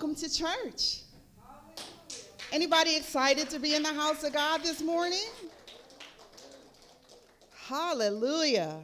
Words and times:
welcome 0.00 0.14
to 0.14 0.32
church. 0.32 1.00
Anybody 2.52 2.94
excited 2.94 3.50
to 3.50 3.58
be 3.58 3.74
in 3.74 3.82
the 3.82 3.92
house 3.92 4.22
of 4.22 4.32
God 4.32 4.62
this 4.62 4.80
morning? 4.80 5.26
Hallelujah. 7.66 8.76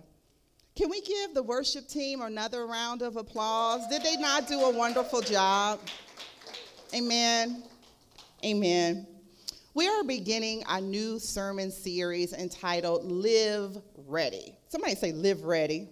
Can 0.74 0.90
we 0.90 1.00
give 1.02 1.32
the 1.32 1.42
worship 1.44 1.86
team 1.86 2.20
another 2.20 2.66
round 2.66 3.00
of 3.02 3.14
applause? 3.14 3.86
Did 3.86 4.02
they 4.02 4.16
not 4.16 4.48
do 4.48 4.58
a 4.62 4.70
wonderful 4.70 5.20
job? 5.20 5.79
Amen. 6.92 7.62
Amen. 8.44 9.06
We 9.72 9.86
are 9.86 10.02
beginning 10.02 10.64
a 10.68 10.80
new 10.80 11.20
sermon 11.20 11.70
series 11.70 12.32
entitled 12.32 13.04
Live 13.04 13.81
Ready. 14.08 14.56
Somebody 14.67 14.96
say, 14.96 15.12
Live 15.12 15.44
Ready. 15.44 15.90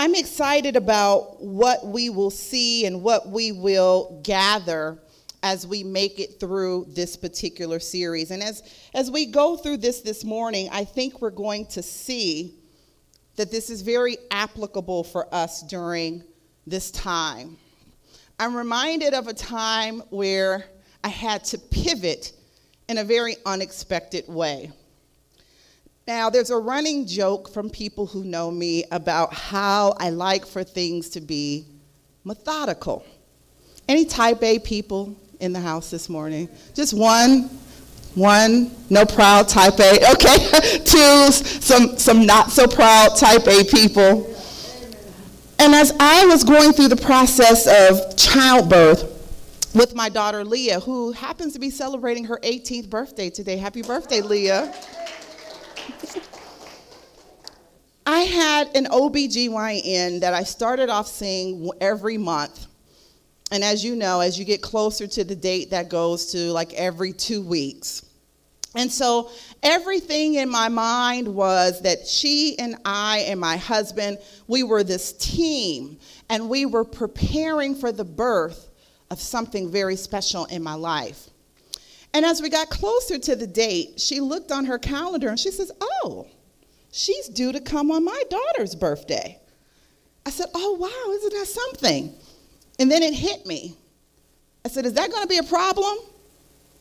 I'm 0.00 0.14
excited 0.14 0.76
about 0.76 1.42
what 1.42 1.86
we 1.86 2.08
will 2.08 2.30
see 2.30 2.86
and 2.86 3.02
what 3.02 3.28
we 3.28 3.52
will 3.52 4.18
gather 4.24 4.98
as 5.42 5.66
we 5.66 5.84
make 5.84 6.18
it 6.18 6.40
through 6.40 6.86
this 6.88 7.18
particular 7.18 7.78
series. 7.78 8.30
And 8.30 8.42
as, 8.42 8.62
as 8.94 9.10
we 9.10 9.26
go 9.26 9.58
through 9.58 9.76
this 9.76 10.00
this 10.00 10.24
morning, 10.24 10.70
I 10.72 10.84
think 10.84 11.20
we're 11.20 11.28
going 11.28 11.66
to 11.66 11.82
see 11.82 12.54
that 13.36 13.50
this 13.50 13.68
is 13.68 13.82
very 13.82 14.16
applicable 14.30 15.04
for 15.04 15.28
us 15.34 15.60
during 15.64 16.24
this 16.66 16.90
time. 16.90 17.58
I'm 18.38 18.56
reminded 18.56 19.12
of 19.12 19.28
a 19.28 19.34
time 19.34 20.02
where 20.08 20.64
I 21.04 21.08
had 21.08 21.44
to 21.44 21.58
pivot 21.58 22.32
in 22.88 22.96
a 22.96 23.04
very 23.04 23.36
unexpected 23.44 24.28
way. 24.28 24.72
Now, 26.06 26.30
there's 26.30 26.50
a 26.50 26.56
running 26.56 27.06
joke 27.06 27.52
from 27.52 27.70
people 27.70 28.06
who 28.06 28.24
know 28.24 28.50
me 28.50 28.84
about 28.90 29.32
how 29.32 29.94
I 29.98 30.10
like 30.10 30.46
for 30.46 30.64
things 30.64 31.10
to 31.10 31.20
be 31.20 31.66
methodical. 32.24 33.04
Any 33.88 34.04
type 34.04 34.42
A 34.42 34.58
people 34.58 35.16
in 35.40 35.52
the 35.52 35.60
house 35.60 35.90
this 35.90 36.08
morning? 36.08 36.48
Just 36.74 36.94
one, 36.94 37.50
one, 38.14 38.70
no 38.88 39.04
proud 39.04 39.48
type 39.48 39.78
A. 39.78 40.00
Okay, 40.12 40.78
two, 40.84 41.32
some, 41.32 41.96
some 41.96 42.26
not 42.26 42.50
so 42.50 42.66
proud 42.66 43.16
type 43.16 43.46
A 43.46 43.64
people. 43.64 44.34
And 45.58 45.74
as 45.74 45.92
I 46.00 46.24
was 46.24 46.42
going 46.42 46.72
through 46.72 46.88
the 46.88 46.96
process 46.96 47.66
of 47.66 48.16
childbirth 48.16 49.18
with 49.74 49.94
my 49.94 50.08
daughter 50.08 50.44
Leah, 50.44 50.80
who 50.80 51.12
happens 51.12 51.52
to 51.52 51.58
be 51.58 51.70
celebrating 51.70 52.24
her 52.24 52.38
18th 52.38 52.88
birthday 52.88 53.28
today, 53.28 53.58
happy 53.58 53.82
birthday, 53.82 54.22
Leah. 54.22 54.74
I 58.06 58.20
had 58.20 58.76
an 58.76 58.86
OBGYN 58.86 60.20
that 60.20 60.34
I 60.34 60.42
started 60.42 60.88
off 60.88 61.06
seeing 61.06 61.70
every 61.80 62.18
month. 62.18 62.66
And 63.52 63.64
as 63.64 63.84
you 63.84 63.96
know, 63.96 64.20
as 64.20 64.38
you 64.38 64.44
get 64.44 64.62
closer 64.62 65.06
to 65.06 65.24
the 65.24 65.36
date, 65.36 65.70
that 65.70 65.88
goes 65.88 66.32
to 66.32 66.52
like 66.52 66.72
every 66.74 67.12
two 67.12 67.42
weeks. 67.42 68.04
And 68.74 68.90
so 68.90 69.30
everything 69.62 70.34
in 70.34 70.48
my 70.48 70.68
mind 70.68 71.26
was 71.26 71.82
that 71.82 72.06
she 72.06 72.56
and 72.58 72.76
I 72.84 73.20
and 73.28 73.40
my 73.40 73.56
husband, 73.56 74.18
we 74.46 74.62
were 74.62 74.84
this 74.84 75.12
team, 75.12 75.98
and 76.28 76.48
we 76.48 76.66
were 76.66 76.84
preparing 76.84 77.74
for 77.74 77.90
the 77.90 78.04
birth 78.04 78.68
of 79.10 79.20
something 79.20 79.70
very 79.70 79.96
special 79.96 80.44
in 80.44 80.62
my 80.62 80.74
life. 80.74 81.29
And 82.12 82.24
as 82.24 82.42
we 82.42 82.50
got 82.50 82.70
closer 82.70 83.18
to 83.18 83.36
the 83.36 83.46
date, 83.46 84.00
she 84.00 84.20
looked 84.20 84.50
on 84.50 84.64
her 84.64 84.78
calendar 84.78 85.28
and 85.28 85.38
she 85.38 85.50
says, 85.50 85.70
Oh, 85.80 86.26
she's 86.90 87.28
due 87.28 87.52
to 87.52 87.60
come 87.60 87.90
on 87.90 88.04
my 88.04 88.22
daughter's 88.28 88.74
birthday. 88.74 89.38
I 90.26 90.30
said, 90.30 90.46
Oh, 90.54 90.74
wow, 90.74 91.12
isn't 91.12 91.32
that 91.32 91.46
something? 91.46 92.12
And 92.78 92.90
then 92.90 93.02
it 93.02 93.14
hit 93.14 93.46
me. 93.46 93.76
I 94.64 94.68
said, 94.68 94.86
Is 94.86 94.94
that 94.94 95.10
going 95.10 95.22
to 95.22 95.28
be 95.28 95.38
a 95.38 95.44
problem? 95.44 95.98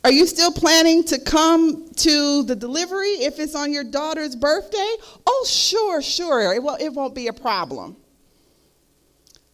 Are 0.03 0.11
you 0.11 0.25
still 0.25 0.51
planning 0.51 1.03
to 1.05 1.19
come 1.19 1.89
to 1.95 2.43
the 2.43 2.55
delivery 2.55 3.09
if 3.09 3.37
it's 3.37 3.53
on 3.53 3.73
your 3.73 3.83
daughter's 3.83 4.35
birthday? 4.35 4.95
Oh, 5.27 5.45
sure, 5.47 6.01
sure. 6.01 6.53
It, 6.53 6.63
it 6.81 6.93
won't 6.93 7.13
be 7.13 7.27
a 7.27 7.33
problem. 7.33 7.97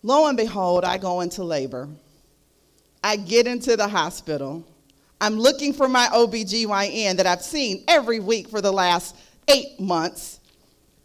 Lo 0.03 0.28
and 0.28 0.38
behold, 0.38 0.85
I 0.85 1.00
go 1.00 1.22
into 1.22 1.44
labor. 1.44 1.90
I 3.03 3.16
get 3.16 3.47
into 3.47 3.75
the 3.75 3.88
hospital. 3.88 4.64
I'm 5.22 5.40
looking 5.40 5.74
for 5.74 5.88
my 5.88 6.08
OBGYN 6.08 7.18
that 7.18 7.26
I've 7.26 7.42
seen 7.42 7.84
every 7.88 8.20
week 8.20 8.50
for 8.50 8.62
the 8.62 8.72
last 8.72 9.16
eight 9.48 9.80
months. 9.80 10.40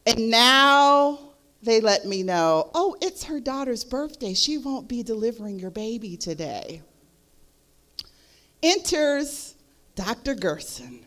And 0.07 0.31
now 0.31 1.19
they 1.63 1.81
let 1.81 2.07
me 2.07 2.23
know, 2.23 2.71
oh, 2.75 2.97
it's 3.01 3.25
her 3.25 3.39
daughter's 3.39 3.85
birthday. 3.85 4.35
She 4.35 4.59
won't 4.59 4.89
be 4.89 5.03
delivering 5.03 5.59
your 5.59 5.71
baby 5.71 6.17
today. 6.17 6.83
Enters 8.63 9.55
Dr. 9.95 10.35
Gerson. 10.35 11.05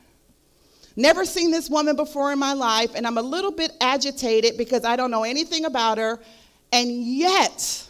Never 0.96 1.26
seen 1.26 1.50
this 1.50 1.70
woman 1.70 1.96
before 1.96 2.32
in 2.32 2.38
my 2.38 2.54
life, 2.54 2.92
and 2.96 3.08
I'm 3.08 3.18
a 3.18 3.22
little 3.22 3.52
bit 3.52 3.72
agitated 3.82 4.58
because 4.58 4.86
I 4.86 4.96
don't 4.96 5.10
know 5.10 5.24
anything 5.24 5.66
about 5.66 5.98
her. 5.98 6.20
And 6.72 7.04
yet, 7.04 7.88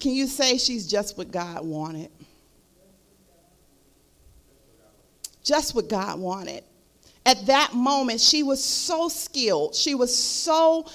can 0.00 0.12
you 0.12 0.26
say 0.26 0.58
she's 0.58 0.88
just 0.88 1.16
what 1.16 1.30
God 1.30 1.64
wanted? 1.64 2.10
Just 5.44 5.74
what 5.74 5.88
God 5.88 6.18
wanted. 6.18 6.64
At 7.24 7.46
that 7.46 7.74
moment, 7.74 8.20
she 8.20 8.42
was 8.42 8.62
so 8.62 9.08
skilled. 9.08 9.74
She 9.74 9.94
was 9.94 10.14
so 10.14 10.86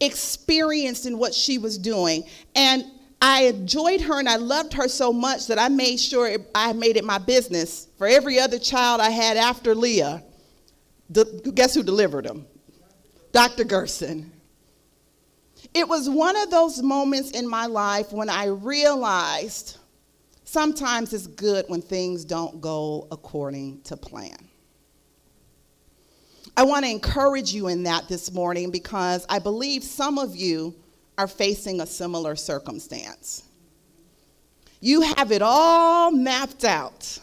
experienced 0.00 1.06
in 1.06 1.18
what 1.18 1.34
she 1.34 1.58
was 1.58 1.78
doing. 1.78 2.24
And 2.54 2.84
I 3.20 3.44
enjoyed 3.44 4.00
her 4.00 4.18
and 4.18 4.28
I 4.28 4.36
loved 4.36 4.72
her 4.74 4.88
so 4.88 5.12
much 5.12 5.46
that 5.46 5.58
I 5.58 5.68
made 5.68 6.00
sure 6.00 6.36
I 6.54 6.72
made 6.72 6.96
it 6.96 7.04
my 7.04 7.18
business 7.18 7.86
for 7.96 8.06
every 8.06 8.38
other 8.40 8.58
child 8.58 9.00
I 9.00 9.10
had 9.10 9.36
after 9.36 9.74
Leah. 9.74 10.24
guess 11.54 11.74
who 11.74 11.84
delivered 11.84 12.24
them? 12.24 12.46
Dr. 13.30 13.64
Gerson. 13.64 14.32
It 15.72 15.88
was 15.88 16.08
one 16.08 16.36
of 16.36 16.50
those 16.50 16.82
moments 16.82 17.30
in 17.30 17.48
my 17.48 17.66
life 17.66 18.12
when 18.12 18.28
I 18.28 18.46
realized 18.46 19.78
sometimes 20.52 21.14
it's 21.14 21.26
good 21.26 21.64
when 21.68 21.80
things 21.80 22.26
don't 22.26 22.60
go 22.60 23.08
according 23.10 23.80
to 23.80 23.96
plan. 23.96 24.36
I 26.54 26.64
want 26.64 26.84
to 26.84 26.90
encourage 26.90 27.54
you 27.54 27.68
in 27.68 27.84
that 27.84 28.06
this 28.06 28.30
morning 28.30 28.70
because 28.70 29.24
I 29.30 29.38
believe 29.38 29.82
some 29.82 30.18
of 30.18 30.36
you 30.36 30.74
are 31.16 31.26
facing 31.26 31.80
a 31.80 31.86
similar 31.86 32.36
circumstance. 32.36 33.44
You 34.82 35.00
have 35.00 35.32
it 35.32 35.40
all 35.40 36.10
mapped 36.10 36.64
out. 36.64 37.18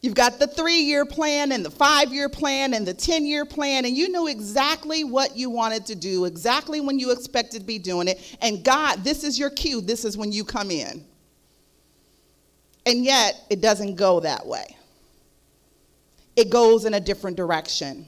You've 0.00 0.14
got 0.14 0.38
the 0.38 0.46
three 0.46 0.82
year 0.82 1.04
plan 1.04 1.50
and 1.50 1.64
the 1.64 1.70
five 1.70 2.14
year 2.14 2.28
plan 2.28 2.74
and 2.74 2.86
the 2.86 2.94
10 2.94 3.26
year 3.26 3.44
plan, 3.44 3.86
and 3.86 3.96
you 3.96 4.08
knew 4.08 4.28
exactly 4.28 5.02
what 5.02 5.36
you 5.36 5.50
wanted 5.50 5.84
to 5.86 5.96
do, 5.96 6.26
exactly 6.26 6.80
when 6.80 7.00
you 7.00 7.10
expected 7.10 7.62
to 7.62 7.66
be 7.66 7.80
doing 7.80 8.06
it. 8.06 8.36
And 8.40 8.62
God, 8.62 9.02
this 9.02 9.24
is 9.24 9.36
your 9.36 9.50
cue, 9.50 9.80
this 9.80 10.04
is 10.04 10.16
when 10.16 10.30
you 10.30 10.44
come 10.44 10.70
in. 10.70 11.04
And 12.86 13.04
yet, 13.04 13.44
it 13.50 13.60
doesn't 13.60 13.96
go 13.96 14.20
that 14.20 14.46
way. 14.46 14.76
It 16.36 16.50
goes 16.50 16.84
in 16.84 16.94
a 16.94 17.00
different 17.00 17.36
direction. 17.36 18.06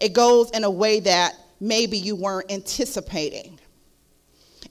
It 0.00 0.12
goes 0.12 0.50
in 0.50 0.64
a 0.64 0.70
way 0.70 1.00
that 1.00 1.34
maybe 1.60 1.96
you 1.96 2.16
weren't 2.16 2.50
anticipating. 2.50 3.58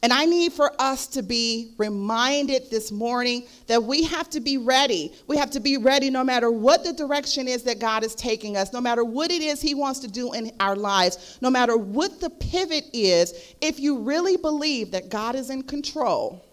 And 0.03 0.11
I 0.11 0.25
need 0.25 0.53
for 0.53 0.71
us 0.79 1.07
to 1.07 1.23
be 1.23 1.73
reminded 1.77 2.69
this 2.69 2.91
morning 2.91 3.47
that 3.67 3.83
we 3.83 4.03
have 4.03 4.29
to 4.31 4.39
be 4.39 4.57
ready. 4.57 5.13
We 5.25 5.37
have 5.37 5.49
to 5.51 5.59
be 5.59 5.77
ready 5.77 6.09
no 6.09 6.23
matter 6.23 6.51
what 6.51 6.83
the 6.83 6.93
direction 6.93 7.47
is 7.47 7.63
that 7.63 7.79
God 7.79 8.03
is 8.03 8.13
taking 8.13 8.57
us, 8.57 8.73
no 8.73 8.81
matter 8.81 9.03
what 9.03 9.31
it 9.31 9.41
is 9.41 9.61
He 9.61 9.73
wants 9.73 9.99
to 10.01 10.07
do 10.07 10.33
in 10.33 10.51
our 10.59 10.75
lives, 10.75 11.39
no 11.41 11.49
matter 11.49 11.77
what 11.77 12.19
the 12.19 12.29
pivot 12.29 12.85
is. 12.93 13.55
If 13.61 13.79
you 13.79 13.99
really 13.99 14.37
believe 14.37 14.91
that 14.91 15.09
God 15.09 15.33
is 15.33 15.49
in 15.49 15.63
control, 15.63 16.45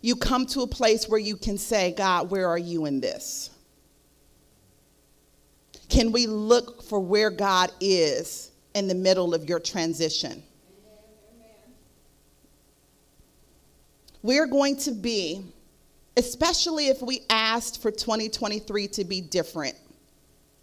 you 0.00 0.16
come 0.16 0.46
to 0.46 0.62
a 0.62 0.66
place 0.66 1.08
where 1.08 1.20
you 1.20 1.36
can 1.36 1.58
say, 1.58 1.92
God, 1.92 2.30
where 2.30 2.48
are 2.48 2.58
you 2.58 2.86
in 2.86 3.00
this? 3.00 3.50
Can 5.88 6.12
we 6.12 6.26
look 6.26 6.82
for 6.82 7.00
where 7.00 7.30
God 7.30 7.70
is 7.80 8.50
in 8.74 8.88
the 8.88 8.94
middle 8.94 9.34
of 9.34 9.48
your 9.48 9.60
transition? 9.60 10.42
We're 14.22 14.46
going 14.46 14.76
to 14.78 14.92
be, 14.92 15.42
especially 16.16 16.88
if 16.88 17.02
we 17.02 17.22
asked 17.28 17.82
for 17.82 17.90
2023 17.90 18.88
to 18.88 19.04
be 19.04 19.20
different 19.20 19.76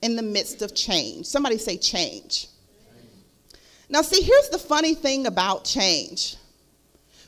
in 0.02 0.16
the 0.16 0.22
midst 0.22 0.62
of 0.62 0.76
change. 0.76 1.26
Somebody 1.26 1.58
say 1.58 1.78
change. 1.78 2.48
Now, 3.90 4.02
see, 4.02 4.22
here's 4.22 4.50
the 4.50 4.60
funny 4.60 4.94
thing 4.94 5.28
about 5.28 5.64
change. 5.64 6.36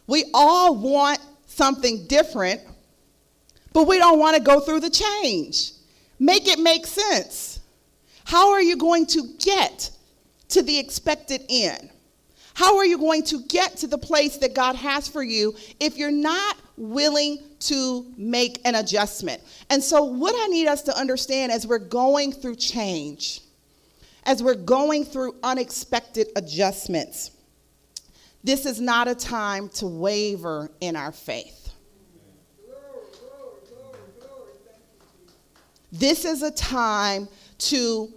We 0.07 0.25
all 0.33 0.75
want 0.75 1.19
something 1.59 2.07
different, 2.07 2.61
but 3.73 3.85
we 3.85 3.99
don't 3.99 4.17
want 4.17 4.37
to 4.37 4.41
go 4.41 4.61
through 4.61 4.79
the 4.79 4.89
change. 4.89 5.73
Make 6.17 6.47
it 6.47 6.57
make 6.57 6.87
sense. 6.87 7.59
How 8.23 8.53
are 8.53 8.61
you 8.61 8.77
going 8.77 9.05
to 9.07 9.27
get 9.39 9.91
to 10.49 10.61
the 10.61 10.79
expected 10.79 11.41
end? 11.49 11.89
How 12.53 12.77
are 12.77 12.85
you 12.85 12.97
going 12.97 13.23
to 13.23 13.43
get 13.43 13.75
to 13.77 13.87
the 13.87 13.97
place 13.97 14.37
that 14.37 14.55
God 14.55 14.75
has 14.75 15.09
for 15.09 15.21
you 15.21 15.53
if 15.81 15.97
you're 15.97 16.11
not 16.11 16.57
willing 16.77 17.39
to 17.71 18.05
make 18.17 18.61
an 18.63 18.75
adjustment? 18.75 19.41
And 19.69 19.83
so, 19.83 20.03
what 20.03 20.35
I 20.37 20.47
need 20.47 20.67
us 20.67 20.81
to 20.83 20.97
understand 20.97 21.51
as 21.51 21.67
we're 21.67 21.77
going 21.77 22.31
through 22.31 22.55
change, 22.55 23.41
as 24.23 24.41
we're 24.41 24.55
going 24.55 25.03
through 25.03 25.35
unexpected 25.43 26.27
adjustments, 26.37 27.31
this 28.43 28.65
is 28.65 28.79
not 28.79 29.07
a 29.07 29.15
time 29.15 29.69
to 29.69 29.87
waver 29.87 30.71
in 30.79 30.95
our 30.95 31.11
faith. 31.11 31.73
This 35.91 36.23
is 36.23 36.43
a 36.43 36.51
time 36.51 37.27
to 37.57 38.13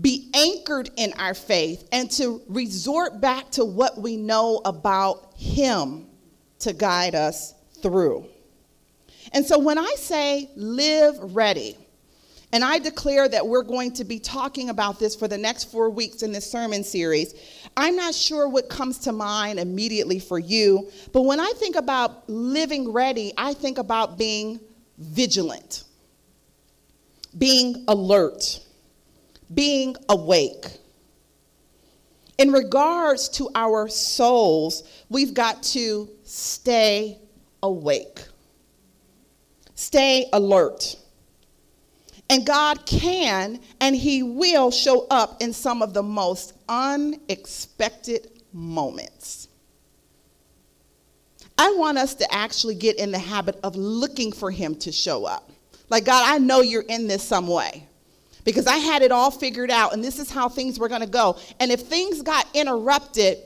be 0.00 0.30
anchored 0.34 0.90
in 0.96 1.12
our 1.14 1.34
faith 1.34 1.88
and 1.92 2.10
to 2.12 2.42
resort 2.48 3.20
back 3.20 3.50
to 3.52 3.64
what 3.64 3.98
we 3.98 4.16
know 4.16 4.60
about 4.64 5.32
Him 5.36 6.06
to 6.60 6.72
guide 6.72 7.14
us 7.14 7.54
through. 7.80 8.26
And 9.32 9.44
so 9.44 9.58
when 9.58 9.78
I 9.78 9.94
say 9.96 10.50
live 10.56 11.16
ready, 11.34 11.76
and 12.54 12.64
I 12.64 12.78
declare 12.78 13.28
that 13.30 13.44
we're 13.44 13.64
going 13.64 13.90
to 13.94 14.04
be 14.04 14.20
talking 14.20 14.70
about 14.70 15.00
this 15.00 15.16
for 15.16 15.26
the 15.26 15.36
next 15.36 15.72
four 15.72 15.90
weeks 15.90 16.22
in 16.22 16.30
this 16.30 16.48
sermon 16.48 16.84
series. 16.84 17.34
I'm 17.76 17.96
not 17.96 18.14
sure 18.14 18.48
what 18.48 18.68
comes 18.68 18.98
to 19.00 19.12
mind 19.12 19.58
immediately 19.58 20.20
for 20.20 20.38
you, 20.38 20.88
but 21.12 21.22
when 21.22 21.40
I 21.40 21.52
think 21.56 21.74
about 21.74 22.30
living 22.30 22.92
ready, 22.92 23.32
I 23.36 23.54
think 23.54 23.78
about 23.78 24.16
being 24.16 24.60
vigilant, 24.98 25.82
being 27.36 27.84
alert, 27.88 28.60
being 29.52 29.96
awake. 30.08 30.64
In 32.38 32.52
regards 32.52 33.28
to 33.30 33.50
our 33.56 33.88
souls, 33.88 34.84
we've 35.08 35.34
got 35.34 35.60
to 35.64 36.08
stay 36.22 37.18
awake, 37.64 38.20
stay 39.74 40.26
alert. 40.32 40.94
And 42.30 42.46
God 42.46 42.86
can 42.86 43.60
and 43.80 43.94
He 43.94 44.22
will 44.22 44.70
show 44.70 45.06
up 45.10 45.42
in 45.42 45.52
some 45.52 45.82
of 45.82 45.94
the 45.94 46.02
most 46.02 46.54
unexpected 46.68 48.30
moments. 48.52 49.48
I 51.56 51.74
want 51.76 51.98
us 51.98 52.14
to 52.16 52.34
actually 52.34 52.74
get 52.74 52.96
in 52.96 53.12
the 53.12 53.18
habit 53.18 53.58
of 53.62 53.76
looking 53.76 54.32
for 54.32 54.50
Him 54.50 54.74
to 54.76 54.92
show 54.92 55.24
up. 55.24 55.50
Like, 55.90 56.04
God, 56.04 56.24
I 56.26 56.38
know 56.38 56.60
you're 56.60 56.82
in 56.82 57.06
this 57.06 57.22
some 57.22 57.46
way 57.46 57.86
because 58.44 58.66
I 58.66 58.76
had 58.76 59.02
it 59.02 59.12
all 59.12 59.30
figured 59.30 59.70
out 59.70 59.92
and 59.92 60.02
this 60.02 60.18
is 60.18 60.30
how 60.30 60.48
things 60.48 60.78
were 60.78 60.88
going 60.88 61.02
to 61.02 61.06
go. 61.06 61.38
And 61.60 61.70
if 61.70 61.80
things 61.80 62.22
got 62.22 62.46
interrupted, 62.54 63.38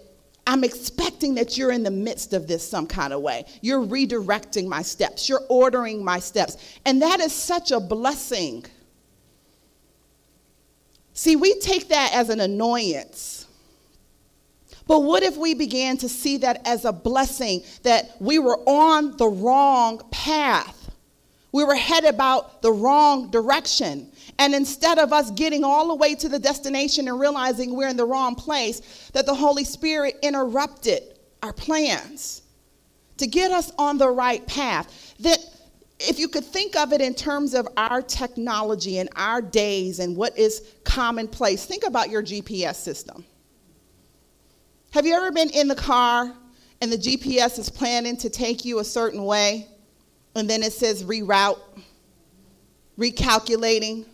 I'm 0.49 0.65
expecting 0.65 1.35
that 1.35 1.59
you're 1.59 1.73
in 1.73 1.83
the 1.83 1.91
midst 1.91 2.33
of 2.33 2.47
this 2.47 2.67
some 2.67 2.87
kind 2.87 3.13
of 3.13 3.21
way. 3.21 3.45
You're 3.61 3.85
redirecting 3.85 4.67
my 4.67 4.81
steps, 4.81 5.29
you're 5.29 5.45
ordering 5.51 6.03
my 6.03 6.21
steps. 6.21 6.57
And 6.87 7.03
that 7.03 7.21
is 7.21 7.35
such 7.35 7.71
a 7.71 7.79
blessing. 7.79 8.65
See, 11.13 11.37
we 11.37 11.61
take 11.61 11.89
that 11.89 12.13
as 12.15 12.31
an 12.31 12.41
annoyance. 12.41 13.47
But 14.87 15.01
what 15.01 15.23
if 15.23 15.37
we 15.37 15.53
began 15.53 15.99
to 15.99 16.09
see 16.09 16.39
that 16.39 16.67
as 16.67 16.87
a 16.87 16.93
blessing 16.93 17.63
that 17.83 18.17
we 18.19 18.39
were 18.39 18.59
on 18.61 19.19
the 19.19 19.29
wrong 19.29 20.01
path? 20.11 20.91
We 21.53 21.63
were 21.63 21.75
headed 21.75 22.09
about 22.09 22.63
the 22.63 22.73
wrong 22.73 23.31
direction. 23.31 24.11
And 24.39 24.55
instead 24.55 24.99
of 24.99 25.13
us 25.13 25.31
getting 25.33 25.65
all 25.65 25.89
the 25.89 25.97
way 25.97 26.15
to 26.15 26.29
the 26.29 26.39
destination 26.39 27.09
and 27.09 27.19
realizing 27.19 27.75
we're 27.75 27.89
in 27.89 27.97
the 27.97 28.07
wrong 28.07 28.37
place, 28.37 29.11
that 29.13 29.27
the 29.27 29.35
Holy 29.35 29.65
Spirit 29.65 30.17
interrupted 30.23 31.03
our 31.43 31.53
plans 31.53 32.43
to 33.17 33.27
get 33.27 33.51
us 33.51 33.73
on 33.79 33.99
the 33.99 34.09
right 34.09 34.47
path. 34.47 35.15
That 35.21 35.39
if 35.99 36.21
you 36.21 36.29
could 36.29 36.45
think 36.45 36.77
of 36.77 36.93
it 36.93 37.01
in 37.01 37.15
terms 37.15 37.55
of 37.55 37.67
our 37.77 38.01
technology 38.01 38.99
and 38.99 39.09
our 39.17 39.43
days 39.43 39.99
and 39.99 40.17
what 40.17 40.39
is 40.39 40.75
commonplace, 40.85 41.65
think 41.65 41.85
about 41.85 42.09
your 42.09 42.23
GPS 42.23 42.77
system. 42.77 43.25
Have 44.93 45.05
you 45.05 45.15
ever 45.15 45.33
been 45.33 45.51
in 45.51 45.67
the 45.67 45.75
car 45.75 46.33
and 46.81 46.93
the 46.93 46.97
GPS 46.97 47.59
is 47.59 47.69
planning 47.69 48.17
to 48.19 48.31
take 48.31 48.65
you 48.65 48.79
a 48.79 48.85
certain 48.85 49.25
way 49.25 49.67
and 50.37 50.49
then 50.49 50.63
it 50.63 50.73
says 50.73 51.03
reroute, 51.03 51.59
recalculating? 52.97 54.07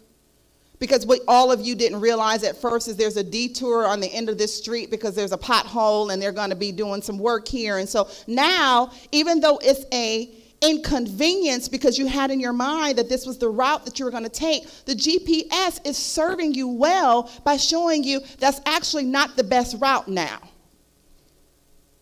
Because 0.85 1.07
what 1.07 1.21
all 1.27 1.51
of 1.51 1.63
you 1.63 1.75
didn't 1.75 2.03
realize 2.03 2.45
at 2.45 2.61
first 2.61 2.89
is 2.89 2.97
there's 2.99 3.17
a 3.17 3.25
detour 3.25 3.87
on 3.87 4.01
the 4.01 4.13
end 4.13 4.29
of 4.29 4.37
this 4.37 4.55
street 4.55 4.91
because 4.91 5.15
there's 5.15 5.33
a 5.33 5.39
pothole 5.39 6.13
and 6.13 6.21
they're 6.21 6.31
going 6.31 6.51
to 6.51 6.57
be 6.57 6.73
doing 6.73 7.01
some 7.01 7.19
work 7.19 7.49
here. 7.49 7.79
And 7.79 7.89
so 7.89 8.07
now, 8.27 8.93
even 9.11 9.41
though 9.41 9.59
it's 9.63 9.87
a 9.95 10.29
inconvenience 10.61 11.71
because 11.71 11.97
you 11.97 12.07
had 12.07 12.31
in 12.31 12.39
your 12.39 12.53
mind 12.53 12.99
that 12.99 13.09
this 13.09 13.25
was 13.25 13.39
the 13.39 13.49
route 13.49 13.87
that 13.87 13.99
you 13.99 14.05
were 14.05 14.11
going 14.11 14.25
to 14.25 14.29
take, 14.29 14.69
the 14.85 14.93
GPS 14.93 15.81
is 15.87 15.97
serving 15.97 16.53
you 16.53 16.69
well 16.69 17.33
by 17.45 17.57
showing 17.57 18.05
you 18.05 18.21
that's 18.39 18.61
actually 18.67 19.05
not 19.05 19.39
the 19.39 19.45
best 19.45 19.81
route 19.81 20.07
now. 20.07 20.39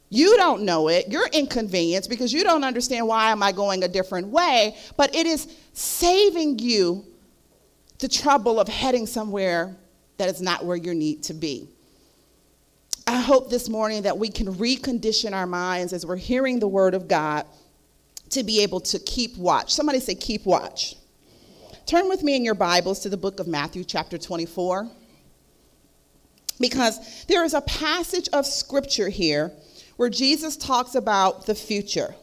You 0.09 0.37
don't 0.39 0.65
know 0.65 0.89
it. 0.89 1.07
You're 1.09 1.29
inconvenienced 1.29 2.11
because 2.11 2.33
you 2.33 2.43
don't 2.43 2.65
understand 2.65 3.07
why 3.07 3.31
am 3.31 3.45
I 3.45 3.53
going 3.53 3.85
a 3.85 3.89
different 3.89 4.27
way, 4.27 4.77
but 4.97 5.15
it 5.15 5.29
is 5.29 5.47
saving 5.73 6.59
you 6.59 7.07
the 8.03 8.09
trouble 8.09 8.59
of 8.59 8.67
heading 8.67 9.07
somewhere 9.07 9.77
that 10.19 10.29
is 10.29 10.43
not 10.43 10.65
where 10.67 10.77
you 10.77 10.93
need 10.93 11.23
to 11.23 11.33
be. 11.33 11.69
I 13.07 13.21
hope 13.21 13.49
this 13.49 13.69
morning 13.69 14.03
that 14.03 14.19
we 14.19 14.29
can 14.29 14.53
recondition 14.55 15.33
our 15.33 15.47
minds 15.47 15.93
as 15.93 16.05
we're 16.05 16.17
hearing 16.17 16.59
the 16.59 16.67
word 16.67 16.95
of 16.95 17.07
God 17.07 17.47
to 18.31 18.43
be 18.43 18.61
able 18.61 18.81
to 18.81 18.99
keep 18.99 19.37
watch. 19.37 19.73
Somebody 19.73 20.01
say, 20.01 20.17
keep 20.17 20.45
watch. 20.45 20.97
Turn 21.87 22.09
with 22.09 22.25
me 22.25 22.35
in 22.35 22.45
your 22.45 22.57
Bibles 22.57 22.99
to 23.01 23.09
the 23.09 23.17
book 23.17 23.39
of 23.39 23.47
Matthew, 23.47 23.85
chapter 23.85 24.19
24, 24.19 24.91
because 26.59 27.25
there 27.27 27.45
is 27.45 27.55
a 27.55 27.61
passage 27.61 28.29
of 28.33 28.47
scripture 28.47 29.11
here 29.11 29.53
where 29.97 30.11
Jesus 30.11 30.57
talks 30.57 30.97
about 30.97 31.47
the 31.47 31.55
future, 31.55 32.17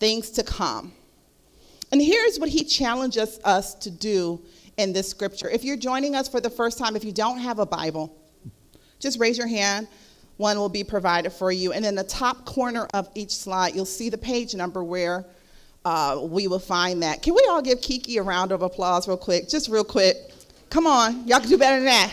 things 0.00 0.30
to 0.32 0.42
come. 0.42 0.92
And 1.90 2.02
here's 2.02 2.38
what 2.38 2.50
he 2.50 2.64
challenges 2.64 3.40
us 3.42 3.74
to 3.76 3.90
do 3.90 4.42
in 4.76 4.92
this 4.92 5.08
scripture. 5.08 5.48
If 5.48 5.64
you're 5.64 5.76
joining 5.76 6.14
us 6.14 6.28
for 6.28 6.40
the 6.40 6.50
first 6.50 6.78
time, 6.78 6.96
if 6.96 7.04
you 7.04 7.12
don't 7.12 7.38
have 7.38 7.58
a 7.58 7.66
Bible, 7.66 8.16
just 8.98 9.18
raise 9.18 9.38
your 9.38 9.46
hand. 9.46 9.88
One 10.36 10.56
will 10.56 10.68
be 10.68 10.82
provided 10.82 11.32
for 11.32 11.52
you. 11.52 11.72
And 11.72 11.84
in 11.86 11.94
the 11.94 12.04
top 12.04 12.44
corner 12.44 12.88
of 12.92 13.08
each 13.14 13.30
slide, 13.34 13.74
you'll 13.74 13.84
see 13.84 14.08
the 14.08 14.18
page 14.18 14.54
number 14.54 14.82
where 14.82 15.24
uh, 15.84 16.20
we 16.22 16.48
will 16.48 16.58
find 16.58 17.02
that. 17.02 17.22
Can 17.22 17.34
we 17.34 17.46
all 17.48 17.62
give 17.62 17.80
Kiki 17.80 18.16
a 18.16 18.22
round 18.22 18.50
of 18.50 18.62
applause, 18.62 19.06
real 19.06 19.16
quick? 19.16 19.48
Just 19.48 19.68
real 19.68 19.84
quick. 19.84 20.16
Come 20.70 20.86
on, 20.86 21.26
y'all 21.28 21.40
can 21.40 21.48
do 21.48 21.58
better 21.58 21.76
than 21.76 21.86
that. 21.86 22.12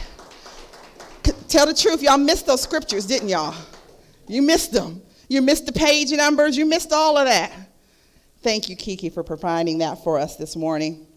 Tell 1.47 1.65
the 1.65 1.74
truth, 1.74 2.01
y'all 2.03 2.17
missed 2.17 2.45
those 2.45 2.62
scriptures, 2.62 3.05
didn't 3.05 3.29
y'all? 3.29 3.55
You 4.27 4.41
missed 4.41 4.71
them. 4.71 5.01
You 5.29 5.41
missed 5.41 5.65
the 5.65 5.71
page 5.71 6.12
numbers, 6.12 6.57
you 6.57 6.65
missed 6.65 6.91
all 6.91 7.17
of 7.17 7.25
that. 7.25 7.51
Thank 8.43 8.69
you, 8.69 8.75
Kiki, 8.75 9.09
for 9.09 9.24
providing 9.24 9.77
that 9.79 10.03
for 10.03 10.19
us 10.19 10.35
this 10.35 10.55
morning. 10.55 11.07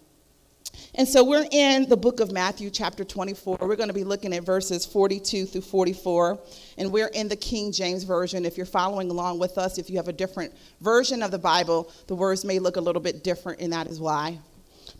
And 0.95 1.09
so 1.09 1.25
we're 1.25 1.47
in 1.51 1.89
the 1.89 1.97
book 1.97 2.21
of 2.21 2.31
Matthew, 2.31 2.71
chapter 2.71 3.05
24. 3.05 3.59
We're 3.61 3.77
going 3.77 3.89
to 3.89 3.95
be 3.95 4.05
looking 4.05 4.33
at 4.33 4.45
verses 4.45 4.87
42 4.87 5.47
through 5.47 5.61
44. 5.61 6.39
And 6.79 6.93
we're 6.93 7.09
in 7.09 7.29
the 7.29 7.37
King 7.37 7.73
James 7.73 8.05
Version. 8.05 8.45
If 8.45 8.57
you're 8.57 8.67
following 8.67 9.11
along 9.11 9.39
with 9.39 9.59
us, 9.59 9.79
if 9.79 9.91
you 9.91 9.97
have 9.97 10.09
a 10.09 10.13
different 10.13 10.53
version 10.81 11.23
of 11.23 11.31
the 11.31 11.39
Bible, 11.39 11.91
the 12.07 12.15
words 12.15 12.45
may 12.45 12.59
look 12.59 12.77
a 12.77 12.81
little 12.81 13.03
bit 13.03 13.25
different, 13.25 13.61
and 13.61 13.73
that 13.73 13.87
is 13.89 14.01
why. 14.01 14.39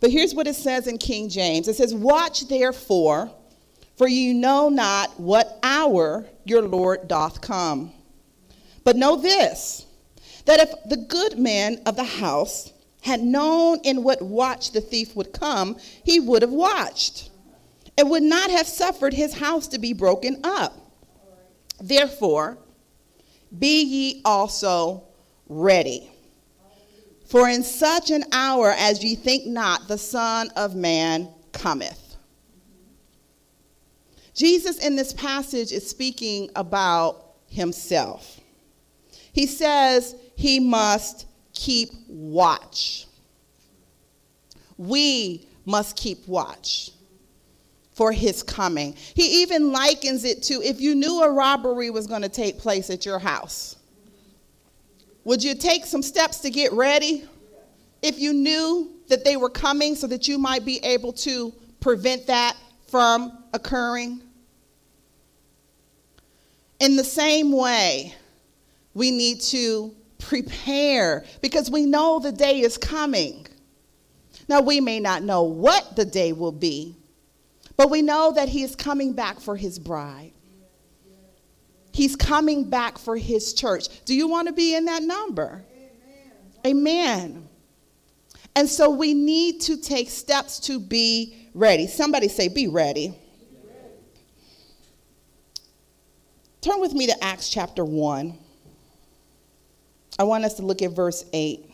But 0.01 0.11
here's 0.11 0.33
what 0.33 0.47
it 0.47 0.55
says 0.55 0.87
in 0.87 0.97
King 0.97 1.29
James 1.29 1.67
it 1.67 1.75
says, 1.75 1.93
Watch 1.93 2.47
therefore, 2.47 3.31
for 3.97 4.07
you 4.07 4.33
know 4.33 4.69
not 4.69 5.19
what 5.19 5.59
hour 5.63 6.25
your 6.43 6.61
Lord 6.61 7.07
doth 7.07 7.41
come. 7.41 7.91
But 8.83 8.95
know 8.95 9.15
this, 9.15 9.85
that 10.45 10.59
if 10.59 10.69
the 10.89 10.97
good 10.97 11.39
man 11.39 11.81
of 11.85 11.95
the 11.95 12.03
house, 12.03 12.71
had 13.05 13.21
known 13.21 13.79
in 13.83 14.01
what 14.01 14.19
watch 14.19 14.71
the 14.71 14.81
thief 14.81 15.15
would 15.15 15.31
come, 15.31 15.77
he 16.03 16.19
would 16.19 16.41
have 16.41 16.51
watched 16.51 17.29
and 17.95 18.09
would 18.09 18.23
not 18.23 18.49
have 18.49 18.65
suffered 18.65 19.13
his 19.13 19.31
house 19.35 19.67
to 19.67 19.77
be 19.77 19.93
broken 19.93 20.39
up. 20.43 20.73
Therefore, 21.79 22.57
be 23.59 23.83
ye 23.83 24.21
also 24.25 25.03
ready. 25.47 26.09
For 27.27 27.47
in 27.47 27.61
such 27.61 28.09
an 28.09 28.23
hour 28.31 28.73
as 28.75 29.03
ye 29.03 29.13
think 29.13 29.45
not, 29.45 29.87
the 29.87 29.99
Son 29.99 30.49
of 30.55 30.73
Man 30.73 31.29
cometh. 31.51 32.17
Jesus 34.33 34.83
in 34.83 34.95
this 34.95 35.13
passage 35.13 35.71
is 35.71 35.87
speaking 35.87 36.49
about 36.55 37.35
himself. 37.49 38.39
He 39.31 39.45
says 39.45 40.15
he 40.35 40.59
must 40.59 41.27
keep 41.55 41.89
watch. 42.07 43.07
We 44.77 45.47
must 45.65 45.95
keep 45.97 46.27
watch. 46.27 46.91
for 47.95 48.11
his 48.11 48.43
coming. 48.43 48.93
He 49.13 49.41
even 49.41 49.71
likens 49.71 50.25
it 50.25 50.43
to 50.43 50.61
if 50.61 50.81
you 50.81 50.95
knew 50.95 51.23
a 51.23 51.31
robbery 51.31 51.89
was 51.89 52.07
going 52.07 52.21
to 52.23 52.29
take 52.29 52.59
place 52.59 52.89
at 52.89 53.05
your 53.05 53.19
house. 53.19 53.77
Would 55.23 55.41
you 55.43 55.55
take 55.55 55.85
some 55.85 56.03
steps 56.03 56.39
to 56.39 56.49
get 56.49 56.73
ready? 56.73 57.23
If 58.01 58.19
you 58.19 58.33
knew 58.33 58.91
that 59.07 59.23
they 59.23 59.37
were 59.37 59.49
coming 59.49 59.95
so 59.95 60.07
that 60.07 60.27
you 60.27 60.37
might 60.37 60.65
be 60.65 60.83
able 60.83 61.13
to 61.13 61.53
prevent 61.79 62.27
that 62.27 62.57
from 62.89 63.43
occurring? 63.53 64.21
In 66.79 66.97
the 66.97 67.03
same 67.03 67.53
way, 67.53 68.13
we 68.93 69.09
need 69.09 69.39
to 69.41 69.95
prepare 70.27 71.25
because 71.41 71.69
we 71.69 71.85
know 71.85 72.19
the 72.19 72.31
day 72.31 72.61
is 72.61 72.77
coming. 72.77 73.47
Now, 74.47 74.61
we 74.61 74.79
may 74.79 74.99
not 74.99 75.23
know 75.23 75.43
what 75.43 75.95
the 75.95 76.05
day 76.05 76.33
will 76.33 76.51
be, 76.51 76.95
but 77.77 77.89
we 77.89 78.01
know 78.01 78.31
that 78.33 78.49
he 78.49 78.63
is 78.63 78.75
coming 78.75 79.13
back 79.13 79.39
for 79.39 79.55
his 79.55 79.79
bride. 79.79 80.31
He's 81.91 82.15
coming 82.15 82.69
back 82.69 82.97
for 82.97 83.15
his 83.15 83.53
church. 83.53 84.03
Do 84.05 84.13
you 84.13 84.27
want 84.27 84.47
to 84.47 84.53
be 84.53 84.75
in 84.75 84.85
that 84.85 85.01
number? 85.01 85.63
Amen. 86.65 87.31
Amen. 87.33 87.49
And 88.55 88.69
so 88.69 88.89
we 88.89 89.13
need 89.13 89.61
to 89.61 89.77
take 89.77 90.09
steps 90.09 90.59
to 90.61 90.79
be 90.79 91.47
ready. 91.53 91.87
Somebody 91.87 92.27
say, 92.27 92.49
be 92.49 92.67
ready. 92.67 93.07
be 93.07 93.15
ready. 93.63 93.89
Turn 96.61 96.81
with 96.81 96.93
me 96.93 97.07
to 97.07 97.23
Acts 97.23 97.49
chapter 97.49 97.85
1. 97.85 98.37
I 100.17 100.23
want 100.23 100.45
us 100.45 100.55
to 100.55 100.61
look 100.61 100.81
at 100.81 100.91
verse 100.91 101.25
8. 101.33 101.71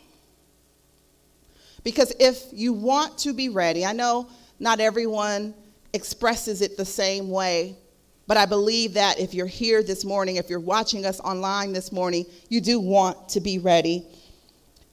Because 1.84 2.14
if 2.20 2.44
you 2.52 2.74
want 2.74 3.18
to 3.20 3.34
be 3.34 3.50
ready, 3.50 3.86
I 3.86 3.94
know 3.94 4.28
not 4.60 4.80
everyone 4.80 5.54
expresses 5.94 6.62
it 6.62 6.78
the 6.78 6.86
same 6.86 7.30
way, 7.30 7.76
but 8.28 8.38
I 8.38 8.46
believe 8.46 8.94
that 8.94 9.20
if 9.20 9.34
you're 9.34 9.48
here 9.48 9.84
this 9.84 10.06
morning, 10.06 10.38
if 10.38 10.50
you're 10.50 10.60
watching 10.60 11.06
us 11.06 11.20
online 11.20 11.74
this 11.74 11.92
morning, 11.92 12.26
you 12.50 12.62
do 12.62 12.80
want 12.80 13.30
to 13.30 13.42
be 13.42 13.60
ready. 13.60 14.06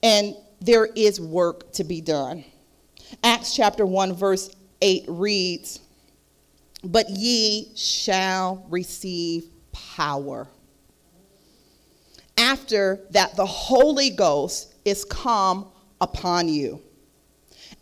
And 0.02 0.35
there 0.61 0.87
is 0.87 1.21
work 1.21 1.73
to 1.75 1.85
be 1.85 2.00
done. 2.00 2.45
Acts 3.23 3.55
chapter 3.55 3.87
1, 3.87 4.14
verse 4.14 4.50
8 4.83 5.05
reads, 5.09 5.81
But 6.83 7.11
ye 7.11 7.73
shall 7.76 8.67
receive 8.71 9.45
power. 9.73 10.49
After 12.38 13.00
that, 13.11 13.35
the 13.37 13.45
Holy 13.45 14.11
Ghost 14.11 14.75
is 14.85 15.04
come 15.04 15.71
upon 16.00 16.49
you. 16.49 16.80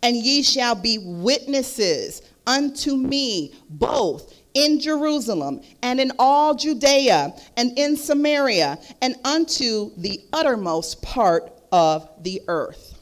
And 0.01 0.15
ye 0.15 0.41
shall 0.41 0.75
be 0.75 0.97
witnesses 0.97 2.23
unto 2.47 2.95
me 2.95 3.53
both 3.69 4.33
in 4.53 4.79
Jerusalem 4.79 5.61
and 5.83 5.99
in 5.99 6.11
all 6.17 6.55
Judea 6.55 7.35
and 7.55 7.77
in 7.77 7.95
Samaria 7.95 8.79
and 9.01 9.15
unto 9.23 9.91
the 9.97 10.21
uttermost 10.33 11.03
part 11.03 11.51
of 11.71 12.09
the 12.23 12.41
earth. 12.47 12.97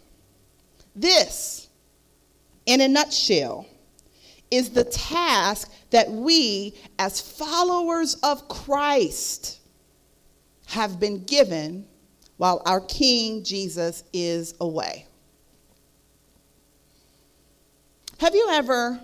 This, 0.96 1.70
in 2.66 2.82
a 2.82 2.88
nutshell, 2.88 3.66
is 4.52 4.72
the 4.72 4.84
task 4.84 5.72
that 5.92 6.12
we, 6.12 6.76
as 7.00 7.22
followers 7.22 8.16
of 8.16 8.48
Christ, 8.50 9.60
have 10.68 11.00
been 11.00 11.24
given 11.24 11.86
while 12.38 12.62
our 12.66 12.82
King 12.82 13.44
Jesus 13.44 14.04
is 14.12 14.56
away. 14.60 15.06
Have 18.20 18.36
you 18.36 18.48
ever 18.52 19.00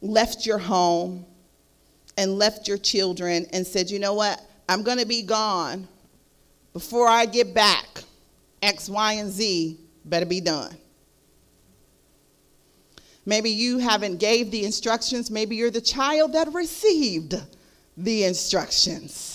left 0.00 0.46
your 0.46 0.58
home 0.58 1.24
and 2.16 2.38
left 2.38 2.68
your 2.68 2.78
children 2.78 3.46
and 3.52 3.66
said, 3.66 3.90
you 3.90 3.98
know 3.98 4.14
what, 4.14 4.40
I'm 4.68 4.82
going 4.82 4.98
to 4.98 5.06
be 5.06 5.22
gone 5.22 5.88
before 6.72 7.08
I 7.08 7.26
get 7.26 7.54
back? 7.54 7.86
X, 8.62 8.88
Y, 8.88 9.12
and 9.14 9.30
Z 9.30 9.78
better 10.04 10.26
be 10.26 10.40
done. 10.40 10.76
Maybe 13.24 13.50
you 13.50 13.78
haven't 13.78 14.18
gave 14.18 14.50
the 14.50 14.64
instructions. 14.64 15.30
Maybe 15.30 15.56
you're 15.56 15.70
the 15.70 15.80
child 15.80 16.32
that 16.32 16.52
received 16.52 17.34
the 17.96 18.24
instructions. 18.24 19.31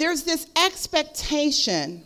There's 0.00 0.22
this 0.22 0.46
expectation 0.56 2.02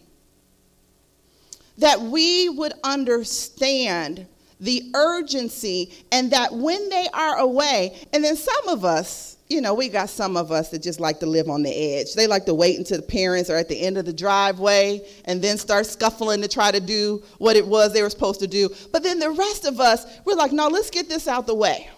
that 1.79 2.03
we 2.03 2.49
would 2.49 2.73
understand 2.83 4.27
the 4.59 4.91
urgency 4.97 5.93
and 6.11 6.33
that 6.33 6.53
when 6.53 6.89
they 6.89 7.07
are 7.15 7.39
away, 7.39 7.97
and 8.13 8.25
then 8.25 8.35
some 8.35 8.69
of 8.69 8.85
us, 8.85 9.37
you 9.49 9.61
know, 9.61 9.75
we 9.75 9.89
got 9.89 10.11
some 10.11 10.37
of 10.37 10.51
us 10.51 10.71
that 10.71 10.83
just 10.83 10.99
like 10.99 11.21
to 11.21 11.27
live 11.27 11.49
on 11.49 11.63
the 11.63 11.71
edge. 11.71 12.15
They 12.15 12.27
like 12.27 12.47
to 12.47 12.55
wait 12.55 12.77
until 12.77 12.97
the 12.97 13.07
parents 13.07 13.49
are 13.49 13.57
at 13.57 13.69
the 13.69 13.81
end 13.81 13.97
of 13.97 14.07
the 14.07 14.13
driveway 14.13 15.09
and 15.27 15.41
then 15.41 15.57
start 15.57 15.87
scuffling 15.87 16.43
to 16.43 16.49
try 16.49 16.73
to 16.73 16.81
do 16.81 17.23
what 17.39 17.55
it 17.55 17.65
was 17.65 17.93
they 17.93 18.03
were 18.03 18.11
supposed 18.11 18.41
to 18.41 18.49
do. 18.49 18.71
But 18.91 19.05
then 19.05 19.21
the 19.21 19.31
rest 19.31 19.67
of 19.67 19.79
us, 19.79 20.05
we're 20.25 20.35
like, 20.35 20.51
no, 20.51 20.67
let's 20.67 20.91
get 20.91 21.09
this 21.09 21.29
out 21.29 21.47
the 21.47 21.55
way. 21.55 21.89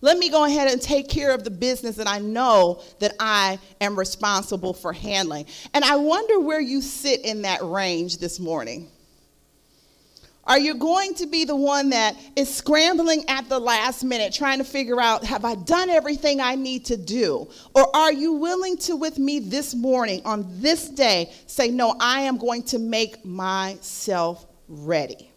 Let 0.00 0.18
me 0.18 0.30
go 0.30 0.44
ahead 0.44 0.70
and 0.70 0.80
take 0.80 1.08
care 1.08 1.34
of 1.34 1.44
the 1.44 1.50
business 1.50 1.96
that 1.96 2.06
I 2.06 2.18
know 2.18 2.82
that 3.00 3.14
I 3.18 3.58
am 3.80 3.98
responsible 3.98 4.72
for 4.72 4.92
handling. 4.92 5.46
And 5.74 5.84
I 5.84 5.96
wonder 5.96 6.38
where 6.38 6.60
you 6.60 6.80
sit 6.80 7.22
in 7.22 7.42
that 7.42 7.62
range 7.62 8.18
this 8.18 8.38
morning. 8.38 8.88
Are 10.48 10.58
you 10.58 10.76
going 10.76 11.12
to 11.16 11.26
be 11.26 11.44
the 11.44 11.54
one 11.54 11.90
that 11.90 12.16
is 12.34 12.52
scrambling 12.52 13.28
at 13.28 13.50
the 13.50 13.58
last 13.58 14.02
minute 14.02 14.32
trying 14.32 14.56
to 14.58 14.64
figure 14.64 14.98
out, 14.98 15.22
have 15.24 15.44
I 15.44 15.56
done 15.56 15.90
everything 15.90 16.40
I 16.40 16.54
need 16.54 16.86
to 16.86 16.96
do? 16.96 17.50
Or 17.74 17.94
are 17.94 18.12
you 18.12 18.32
willing 18.32 18.78
to, 18.78 18.96
with 18.96 19.18
me 19.18 19.40
this 19.40 19.74
morning, 19.74 20.22
on 20.24 20.46
this 20.60 20.88
day, 20.88 21.30
say, 21.46 21.68
no, 21.68 21.96
I 22.00 22.22
am 22.22 22.38
going 22.38 22.62
to 22.64 22.78
make 22.78 23.26
myself 23.26 24.46
ready? 24.68 25.30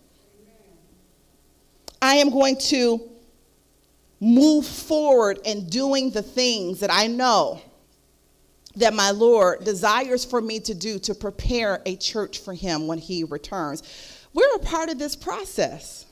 I 2.01 2.15
am 2.15 2.29
going 2.29 2.57
to 2.57 3.10
move 4.21 4.65
forward 4.65 5.39
in 5.43 5.67
doing 5.67 6.11
the 6.11 6.21
things 6.21 6.79
that 6.79 6.91
I 6.93 7.07
know 7.07 7.59
that 8.75 8.93
my 8.93 9.11
Lord 9.11 9.65
desires 9.65 10.23
for 10.23 10.39
me 10.39 10.59
to 10.61 10.73
do 10.73 10.99
to 10.99 11.15
prepare 11.15 11.81
a 11.85 11.97
church 11.97 12.39
for 12.39 12.53
Him 12.53 12.87
when 12.87 12.99
He 12.99 13.25
returns. 13.25 13.83
We're 14.33 14.55
a 14.55 14.59
part 14.59 14.89
of 14.89 14.97
this 14.97 15.15
process. 15.15 16.05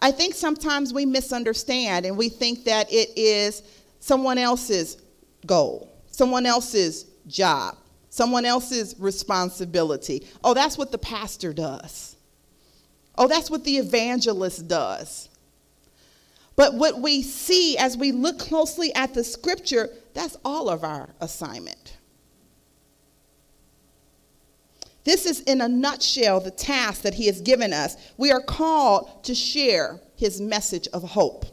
I 0.00 0.10
think 0.10 0.34
sometimes 0.34 0.92
we 0.92 1.06
misunderstand 1.06 2.04
and 2.04 2.18
we 2.18 2.28
think 2.28 2.64
that 2.64 2.92
it 2.92 3.16
is 3.16 3.62
someone 4.00 4.36
else's 4.36 4.98
goal, 5.46 5.88
someone 6.10 6.44
else's 6.44 7.04
job, 7.28 7.76
someone 8.10 8.44
else's 8.44 8.96
responsibility. 8.98 10.26
Oh, 10.42 10.52
that's 10.52 10.76
what 10.76 10.90
the 10.90 10.98
pastor 10.98 11.52
does. 11.52 12.16
Oh, 13.16 13.28
that's 13.28 13.50
what 13.50 13.64
the 13.64 13.78
evangelist 13.78 14.68
does. 14.68 15.30
But 16.56 16.74
what 16.74 17.00
we 17.00 17.22
see 17.22 17.76
as 17.76 17.96
we 17.96 18.12
look 18.12 18.38
closely 18.38 18.94
at 18.94 19.12
the 19.12 19.22
scripture, 19.22 19.90
that's 20.14 20.36
all 20.44 20.70
of 20.70 20.82
our 20.82 21.10
assignment. 21.20 21.98
This 25.04 25.24
is, 25.26 25.40
in 25.42 25.60
a 25.60 25.68
nutshell, 25.68 26.40
the 26.40 26.50
task 26.50 27.02
that 27.02 27.14
He 27.14 27.26
has 27.26 27.40
given 27.40 27.72
us. 27.72 27.96
We 28.16 28.32
are 28.32 28.40
called 28.40 29.22
to 29.24 29.34
share 29.34 30.00
His 30.16 30.40
message 30.40 30.88
of 30.88 31.04
hope. 31.04 31.44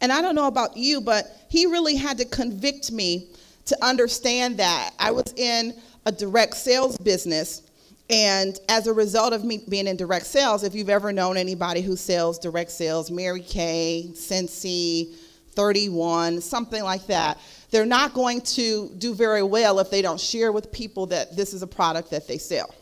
And 0.00 0.10
I 0.10 0.22
don't 0.22 0.34
know 0.34 0.46
about 0.46 0.78
you, 0.78 1.02
but 1.02 1.26
He 1.50 1.66
really 1.66 1.96
had 1.96 2.16
to 2.18 2.24
convict 2.24 2.90
me 2.90 3.28
to 3.66 3.84
understand 3.84 4.56
that. 4.58 4.94
I 4.98 5.10
was 5.10 5.34
in 5.36 5.78
a 6.06 6.12
direct 6.12 6.54
sales 6.54 6.96
business. 6.96 7.62
And 8.10 8.58
as 8.68 8.88
a 8.88 8.92
result 8.92 9.32
of 9.32 9.44
me 9.44 9.62
being 9.68 9.86
in 9.86 9.96
direct 9.96 10.26
sales, 10.26 10.64
if 10.64 10.74
you've 10.74 10.90
ever 10.90 11.12
known 11.12 11.36
anybody 11.36 11.80
who 11.80 11.94
sells 11.94 12.40
direct 12.40 12.72
sales, 12.72 13.08
Mary 13.08 13.40
Kay, 13.40 14.10
Scentsy, 14.14 15.14
31, 15.52 16.40
something 16.40 16.82
like 16.82 17.06
that, 17.06 17.38
they're 17.70 17.86
not 17.86 18.12
going 18.12 18.40
to 18.40 18.90
do 18.98 19.14
very 19.14 19.44
well 19.44 19.78
if 19.78 19.90
they 19.90 20.02
don't 20.02 20.20
share 20.20 20.50
with 20.50 20.72
people 20.72 21.06
that 21.06 21.36
this 21.36 21.54
is 21.54 21.62
a 21.62 21.68
product 21.68 22.10
that 22.10 22.26
they 22.26 22.36
sell. 22.36 22.74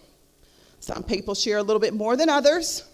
Some 0.80 1.02
people 1.02 1.35
share 1.35 1.58
a 1.58 1.62
little 1.62 1.80
bit 1.80 1.92
more 1.92 2.16
than 2.16 2.30
others, 2.30 2.85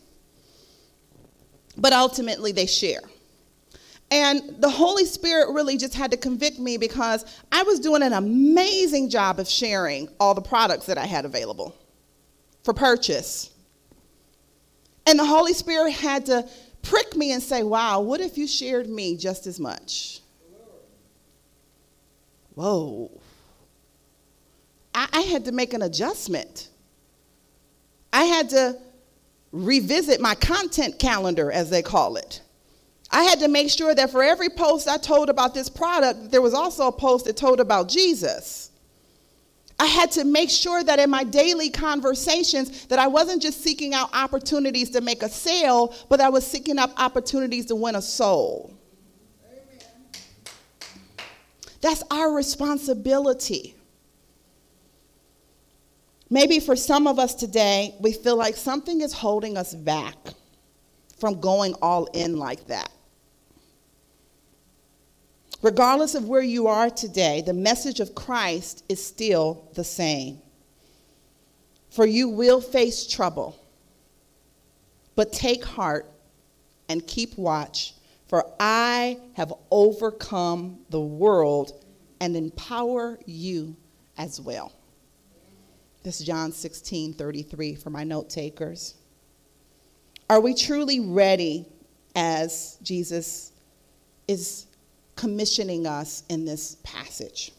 but 1.77 1.93
ultimately 1.93 2.51
they 2.51 2.67
share. 2.67 3.03
And 4.11 4.57
the 4.59 4.71
Holy 4.71 5.05
Spirit 5.05 5.53
really 5.53 5.77
just 5.77 5.95
had 5.95 6.11
to 6.11 6.17
convict 6.17 6.59
me 6.59 6.79
because 6.79 7.25
I 7.53 7.63
was 7.63 7.79
doing 7.79 8.03
an 8.03 8.13
amazing 8.13 9.09
job 9.09 9.39
of 9.39 9.49
sharing 9.49 10.09
all 10.19 10.35
the 10.35 10.43
products 10.43 10.87
that 10.87 10.99
I 10.99 11.07
had 11.07 11.25
available 11.25 11.77
for 12.65 12.75
purchase. 12.75 13.51
And 15.07 15.19
the 15.19 15.25
Holy 15.25 15.53
Spirit 15.53 15.93
had 15.93 16.27
to 16.27 16.49
prick 16.83 17.15
me 17.15 17.33
and 17.33 17.43
say, 17.43 17.63
Wow, 17.63 18.01
what 18.01 18.21
if 18.21 18.37
you 18.37 18.47
shared 18.47 18.89
me 18.89 19.17
just 19.17 19.47
as 19.47 19.61
much? 19.61 20.21
whoa. 22.55 23.11
I, 24.95 25.09
I 25.13 25.21
had 25.23 25.45
to 25.47 25.53
make 25.53 25.75
an 25.75 25.83
adjustment. 25.83 26.69
I 28.13 28.25
had 28.25 28.51
to 28.51 28.79
revisit 29.51 30.21
my 30.21 30.37
content 30.37 31.01
calendar, 31.01 31.51
as 31.51 31.69
they 31.69 31.83
call 31.83 32.17
it. 32.17 32.43
I 33.11 33.25
had 33.25 33.41
to 33.41 33.49
make 33.49 33.71
sure 33.71 33.95
that 33.95 34.11
for 34.11 34.23
every 34.23 34.49
post 34.49 34.89
I 34.89 34.97
told 34.97 35.31
about 35.31 35.53
this 35.53 35.69
product, 35.69 36.31
there 36.31 36.41
was 36.43 36.55
also 36.55 36.87
a 36.87 36.93
post 36.93 37.27
that 37.27 37.37
told 37.37 37.61
about 37.61 37.89
Jesus. 37.89 38.71
I 39.85 39.87
had 39.87 40.11
to 40.13 40.25
make 40.25 40.49
sure 40.49 40.83
that 40.83 40.99
in 40.99 41.11
my 41.11 41.25
daily 41.25 41.69
conversations 41.69 42.87
that 42.87 42.99
I 42.99 43.07
wasn't 43.07 43.43
just 43.43 43.63
seeking 43.63 43.93
out 43.93 44.09
opportunities 44.15 44.89
to 44.93 45.03
make 45.03 45.23
a 45.23 45.29
sale, 45.29 45.95
but 46.09 46.23
I 46.23 46.31
was 46.31 46.47
seeking 46.47 46.79
out 46.79 46.91
opportunities 46.97 47.67
to 47.67 47.77
win 47.77 47.95
a 47.95 48.01
soul. 48.01 48.73
Amen. 49.47 49.87
That's 51.83 52.03
our 52.11 52.33
responsibility. 52.33 53.75
Maybe 56.31 56.61
for 56.61 56.77
some 56.77 57.07
of 57.07 57.19
us 57.19 57.35
today, 57.35 57.95
we 58.01 58.15
feel 58.15 58.37
like 58.37 58.57
something 58.57 59.03
is 59.03 59.13
holding 59.13 59.59
us 59.59 59.75
back 59.75 60.17
from 61.19 61.43
going 61.43 61.75
all 61.83 62.07
in 62.15 62.39
like 62.39 62.67
that. 62.69 62.91
Regardless 65.63 66.15
of 66.15 66.29
where 66.29 66.43
you 66.43 66.67
are 66.67 66.91
today, 66.91 67.43
the 67.43 67.55
message 67.55 68.01
of 68.01 68.15
Christ 68.15 68.85
is 68.89 69.05
still 69.05 69.69
the 69.75 69.85
same. 69.85 70.41
For 71.91 72.07
you 72.07 72.29
will 72.29 72.61
face 72.61 73.07
trouble, 73.07 73.57
but 75.15 75.33
take 75.33 75.65
heart 75.65 76.11
and 76.89 77.07
keep 77.07 77.39
watch, 77.39 77.95
for 78.29 78.45
I 78.59 79.19
have 79.35 79.53
overcome 79.71 80.81
the 80.91 81.01
world 81.01 81.85
and 82.21 82.37
empower 82.37 83.19
you 83.27 83.77
as 84.19 84.41
well. 84.41 84.73
This 86.03 86.21
is 86.21 86.27
John 86.27 86.53
16 86.53 87.15
33 87.15 87.75
for 87.77 87.91
my 87.91 88.05
note 88.05 88.29
takers. 88.29 88.95
Are 90.29 90.41
we 90.41 90.55
truly 90.55 91.01
ready 91.01 91.67
as 92.15 92.79
Jesus 92.83 93.53
is 94.29 94.67
commissioning 95.17 95.87
us 95.87 96.25
in 96.29 96.45
this 96.45 96.77
passage. 96.83 97.53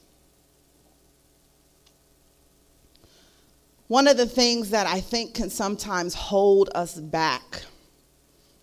One 3.88 4.08
of 4.08 4.18
the 4.18 4.26
things 4.26 4.72
that 4.72 4.88
I 4.88 5.00
think 5.00 5.36
can 5.36 5.50
sometimes 5.50 6.16
hold 6.16 6.70
us 6.74 6.96
back 7.00 7.62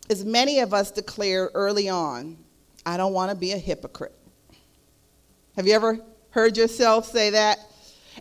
is 0.09 0.25
many 0.25 0.59
of 0.59 0.75
us 0.75 0.91
declare 0.91 1.51
early 1.55 1.89
on, 1.89 2.37
I 2.85 2.97
don't 2.97 3.13
want 3.13 3.31
to 3.31 3.37
be 3.37 3.53
a 3.53 3.59
hypocrite. 3.59 4.15
Have 5.57 5.67
you 5.67 5.75
ever 5.75 6.01
heard 6.31 6.57
yourself 6.57 7.07
say 7.07 7.31
that? 7.31 7.61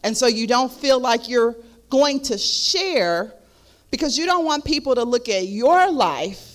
And 0.04 0.16
so 0.16 0.28
you 0.28 0.46
don't 0.46 0.72
feel 0.72 1.00
like 1.00 1.28
you're 1.28 1.56
going 1.90 2.20
to 2.22 2.38
share 2.38 3.34
because 3.90 4.18
you 4.18 4.26
don't 4.26 4.46
want 4.46 4.64
people 4.64 4.94
to 4.96 5.04
look 5.04 5.28
at 5.28 5.48
your 5.48 5.92
life 5.92 6.51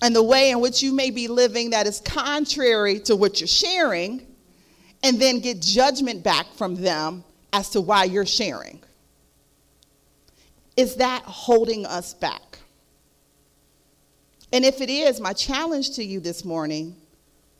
and 0.00 0.14
the 0.14 0.22
way 0.22 0.50
in 0.50 0.60
which 0.60 0.82
you 0.82 0.92
may 0.92 1.10
be 1.10 1.28
living 1.28 1.70
that 1.70 1.86
is 1.86 2.00
contrary 2.00 3.00
to 3.00 3.16
what 3.16 3.40
you're 3.40 3.48
sharing, 3.48 4.26
and 5.02 5.20
then 5.20 5.40
get 5.40 5.60
judgment 5.60 6.22
back 6.22 6.46
from 6.54 6.74
them 6.74 7.24
as 7.52 7.70
to 7.70 7.80
why 7.80 8.04
you're 8.04 8.26
sharing. 8.26 8.80
Is 10.76 10.96
that 10.96 11.22
holding 11.24 11.86
us 11.86 12.14
back? 12.14 12.58
And 14.52 14.64
if 14.64 14.80
it 14.80 14.90
is, 14.90 15.20
my 15.20 15.32
challenge 15.32 15.96
to 15.96 16.04
you 16.04 16.20
this 16.20 16.44
morning 16.44 16.96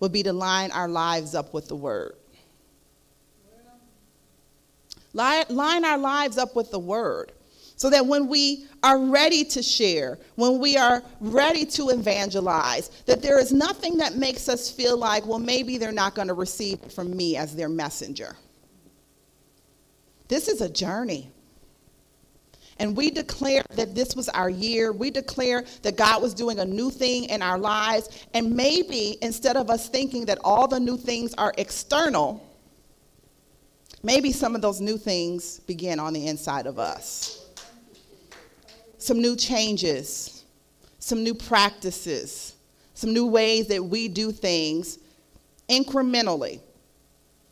would 0.00 0.12
be 0.12 0.22
to 0.22 0.32
line 0.32 0.70
our 0.70 0.88
lives 0.88 1.34
up 1.34 1.52
with 1.52 1.68
the 1.68 1.76
word. 1.76 2.14
Line 5.12 5.84
our 5.84 5.98
lives 5.98 6.38
up 6.38 6.54
with 6.54 6.70
the 6.70 6.78
word 6.78 7.32
so 7.78 7.88
that 7.88 8.04
when 8.04 8.26
we 8.26 8.66
are 8.82 8.98
ready 8.98 9.44
to 9.44 9.62
share, 9.62 10.18
when 10.34 10.58
we 10.58 10.76
are 10.76 11.00
ready 11.20 11.64
to 11.64 11.90
evangelize, 11.90 12.90
that 13.06 13.22
there 13.22 13.38
is 13.38 13.52
nothing 13.52 13.96
that 13.98 14.16
makes 14.16 14.48
us 14.48 14.68
feel 14.68 14.98
like, 14.98 15.24
well, 15.24 15.38
maybe 15.38 15.78
they're 15.78 15.92
not 15.92 16.16
going 16.16 16.26
to 16.26 16.34
receive 16.34 16.80
from 16.92 17.16
me 17.16 17.36
as 17.36 17.54
their 17.54 17.68
messenger. 17.68 18.36
This 20.26 20.48
is 20.48 20.60
a 20.60 20.68
journey. 20.68 21.30
And 22.80 22.96
we 22.96 23.10
declare 23.10 23.62
that 23.76 23.94
this 23.94 24.16
was 24.16 24.28
our 24.30 24.50
year. 24.50 24.90
We 24.92 25.12
declare 25.12 25.64
that 25.82 25.96
God 25.96 26.20
was 26.20 26.34
doing 26.34 26.58
a 26.58 26.64
new 26.64 26.90
thing 26.90 27.24
in 27.24 27.42
our 27.42 27.58
lives. 27.58 28.26
And 28.34 28.56
maybe 28.56 29.18
instead 29.22 29.56
of 29.56 29.70
us 29.70 29.88
thinking 29.88 30.24
that 30.26 30.38
all 30.42 30.66
the 30.66 30.80
new 30.80 30.96
things 30.96 31.32
are 31.34 31.54
external, 31.58 32.44
maybe 34.02 34.32
some 34.32 34.56
of 34.56 34.62
those 34.62 34.80
new 34.80 34.98
things 34.98 35.60
begin 35.60 36.00
on 36.00 36.12
the 36.12 36.26
inside 36.26 36.66
of 36.66 36.80
us 36.80 37.37
some 39.08 39.22
new 39.22 39.34
changes, 39.34 40.44
some 40.98 41.24
new 41.24 41.32
practices, 41.32 42.54
some 42.92 43.14
new 43.14 43.26
ways 43.26 43.66
that 43.68 43.82
we 43.82 44.06
do 44.06 44.30
things 44.30 44.98
incrementally. 45.70 46.60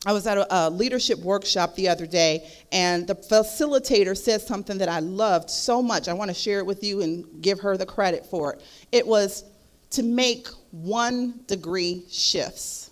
I 0.05 0.13
was 0.13 0.27
at 0.27 0.37
a, 0.37 0.55
a, 0.55 0.69
leadership 0.69 1.17
workshop 1.17 1.73
the 1.75 1.89
other 1.89 2.05
day, 2.05 2.47
and 2.71 3.07
the 3.07 3.15
facilitator 3.15 4.15
said 4.15 4.41
something 4.41 4.77
that 4.77 4.87
I 4.87 4.99
loved 4.99 5.49
so 5.49 5.81
much. 5.81 6.07
I 6.07 6.13
want 6.13 6.29
to 6.29 6.35
share 6.35 6.59
it 6.59 6.65
with 6.67 6.83
you 6.83 7.01
and 7.01 7.25
give 7.41 7.59
her 7.61 7.75
the 7.75 7.87
credit 7.87 8.23
for 8.27 8.53
it. 8.53 8.61
It 8.91 9.07
was 9.07 9.43
to 9.89 10.03
make 10.03 10.47
one 10.69 11.39
degree 11.47 12.03
shifts. 12.07 12.86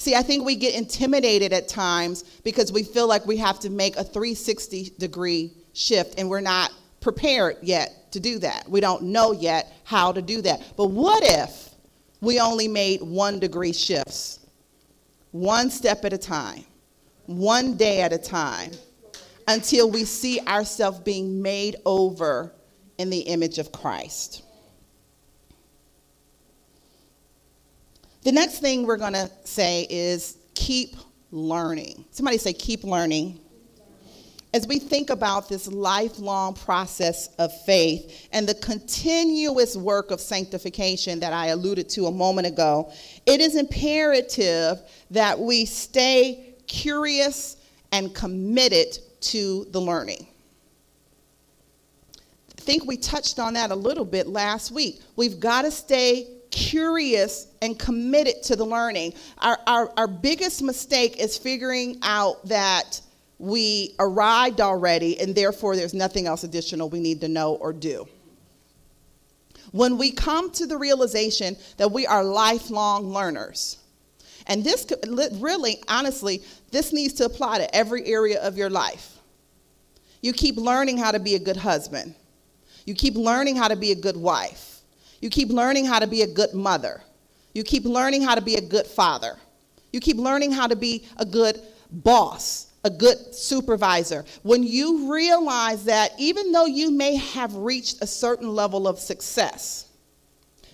See, 0.00 0.14
I 0.14 0.22
think 0.22 0.46
we 0.46 0.56
get 0.56 0.74
intimidated 0.74 1.52
at 1.52 1.68
times 1.68 2.22
because 2.42 2.72
we 2.72 2.84
feel 2.84 3.06
like 3.06 3.26
we 3.26 3.36
have 3.36 3.60
to 3.60 3.68
make 3.68 3.98
a 3.98 4.02
360 4.02 4.94
degree 4.98 5.52
shift 5.74 6.18
and 6.18 6.30
we're 6.30 6.40
not 6.40 6.72
prepared 7.02 7.58
yet 7.60 8.10
to 8.12 8.18
do 8.18 8.38
that. 8.38 8.66
We 8.66 8.80
don't 8.80 9.02
know 9.02 9.32
yet 9.32 9.70
how 9.84 10.10
to 10.12 10.22
do 10.22 10.40
that. 10.40 10.62
But 10.74 10.86
what 10.86 11.22
if 11.22 11.74
we 12.22 12.40
only 12.40 12.66
made 12.66 13.02
one 13.02 13.38
degree 13.40 13.74
shifts? 13.74 14.40
One 15.32 15.68
step 15.68 16.02
at 16.06 16.14
a 16.14 16.18
time, 16.18 16.64
one 17.26 17.76
day 17.76 18.00
at 18.00 18.14
a 18.14 18.18
time, 18.18 18.70
until 19.48 19.90
we 19.90 20.04
see 20.04 20.40
ourselves 20.48 21.00
being 21.00 21.42
made 21.42 21.76
over 21.84 22.54
in 22.96 23.10
the 23.10 23.20
image 23.20 23.58
of 23.58 23.70
Christ. 23.70 24.44
The 28.22 28.32
next 28.32 28.58
thing 28.58 28.86
we're 28.86 28.98
going 28.98 29.14
to 29.14 29.30
say 29.44 29.86
is 29.88 30.36
keep 30.54 30.96
learning. 31.30 32.04
Somebody 32.10 32.38
say, 32.38 32.52
keep 32.52 32.84
learning. 32.84 33.40
As 34.52 34.66
we 34.66 34.78
think 34.78 35.10
about 35.10 35.48
this 35.48 35.68
lifelong 35.68 36.54
process 36.54 37.28
of 37.38 37.52
faith 37.62 38.28
and 38.32 38.48
the 38.48 38.54
continuous 38.54 39.76
work 39.76 40.10
of 40.10 40.20
sanctification 40.20 41.20
that 41.20 41.32
I 41.32 41.46
alluded 41.46 41.88
to 41.90 42.06
a 42.06 42.10
moment 42.10 42.48
ago, 42.48 42.92
it 43.26 43.40
is 43.40 43.56
imperative 43.56 44.80
that 45.12 45.38
we 45.38 45.64
stay 45.64 46.56
curious 46.66 47.56
and 47.92 48.14
committed 48.14 48.98
to 49.20 49.66
the 49.70 49.80
learning. 49.80 50.26
I 52.58 52.60
think 52.60 52.84
we 52.84 52.96
touched 52.96 53.38
on 53.38 53.54
that 53.54 53.70
a 53.70 53.74
little 53.74 54.04
bit 54.04 54.26
last 54.26 54.72
week. 54.72 55.00
We've 55.16 55.40
got 55.40 55.62
to 55.62 55.70
stay 55.70 56.39
curious 56.50 57.46
and 57.62 57.78
committed 57.78 58.42
to 58.44 58.56
the 58.56 58.64
learning. 58.64 59.14
Our, 59.38 59.58
our, 59.66 59.92
our 59.96 60.08
biggest 60.08 60.62
mistake 60.62 61.18
is 61.18 61.38
figuring 61.38 61.98
out 62.02 62.46
that 62.48 63.00
we 63.38 63.94
arrived 63.98 64.60
already 64.60 65.18
and 65.18 65.34
therefore 65.34 65.74
there's 65.74 65.94
nothing 65.94 66.26
else 66.26 66.44
additional 66.44 66.90
we 66.90 67.00
need 67.00 67.20
to 67.22 67.28
know 67.28 67.54
or 67.54 67.72
do. 67.72 68.06
When 69.72 69.98
we 69.98 70.10
come 70.10 70.50
to 70.52 70.66
the 70.66 70.76
realization 70.76 71.56
that 71.76 71.92
we 71.92 72.06
are 72.06 72.24
lifelong 72.24 73.12
learners, 73.12 73.78
and 74.46 74.64
this 74.64 74.84
could, 74.84 75.06
really, 75.40 75.80
honestly, 75.86 76.42
this 76.72 76.92
needs 76.92 77.14
to 77.14 77.24
apply 77.24 77.58
to 77.58 77.74
every 77.74 78.04
area 78.06 78.40
of 78.40 78.56
your 78.56 78.70
life. 78.70 79.18
You 80.22 80.32
keep 80.32 80.56
learning 80.56 80.98
how 80.98 81.12
to 81.12 81.20
be 81.20 81.36
a 81.36 81.38
good 81.38 81.56
husband. 81.56 82.14
You 82.84 82.94
keep 82.94 83.14
learning 83.14 83.56
how 83.56 83.68
to 83.68 83.76
be 83.76 83.92
a 83.92 83.94
good 83.94 84.16
wife. 84.16 84.69
You 85.20 85.30
keep 85.30 85.50
learning 85.50 85.86
how 85.86 85.98
to 85.98 86.06
be 86.06 86.22
a 86.22 86.26
good 86.26 86.54
mother. 86.54 87.02
You 87.52 87.62
keep 87.62 87.84
learning 87.84 88.22
how 88.22 88.34
to 88.34 88.40
be 88.40 88.54
a 88.54 88.60
good 88.60 88.86
father. 88.86 89.36
You 89.92 90.00
keep 90.00 90.16
learning 90.16 90.52
how 90.52 90.66
to 90.66 90.76
be 90.76 91.04
a 91.16 91.24
good 91.24 91.60
boss, 91.90 92.68
a 92.84 92.90
good 92.90 93.34
supervisor. 93.34 94.24
When 94.42 94.62
you 94.62 95.12
realize 95.12 95.84
that 95.84 96.12
even 96.18 96.52
though 96.52 96.66
you 96.66 96.90
may 96.90 97.16
have 97.16 97.54
reached 97.54 97.98
a 98.00 98.06
certain 98.06 98.54
level 98.54 98.86
of 98.86 98.98
success, 98.98 99.88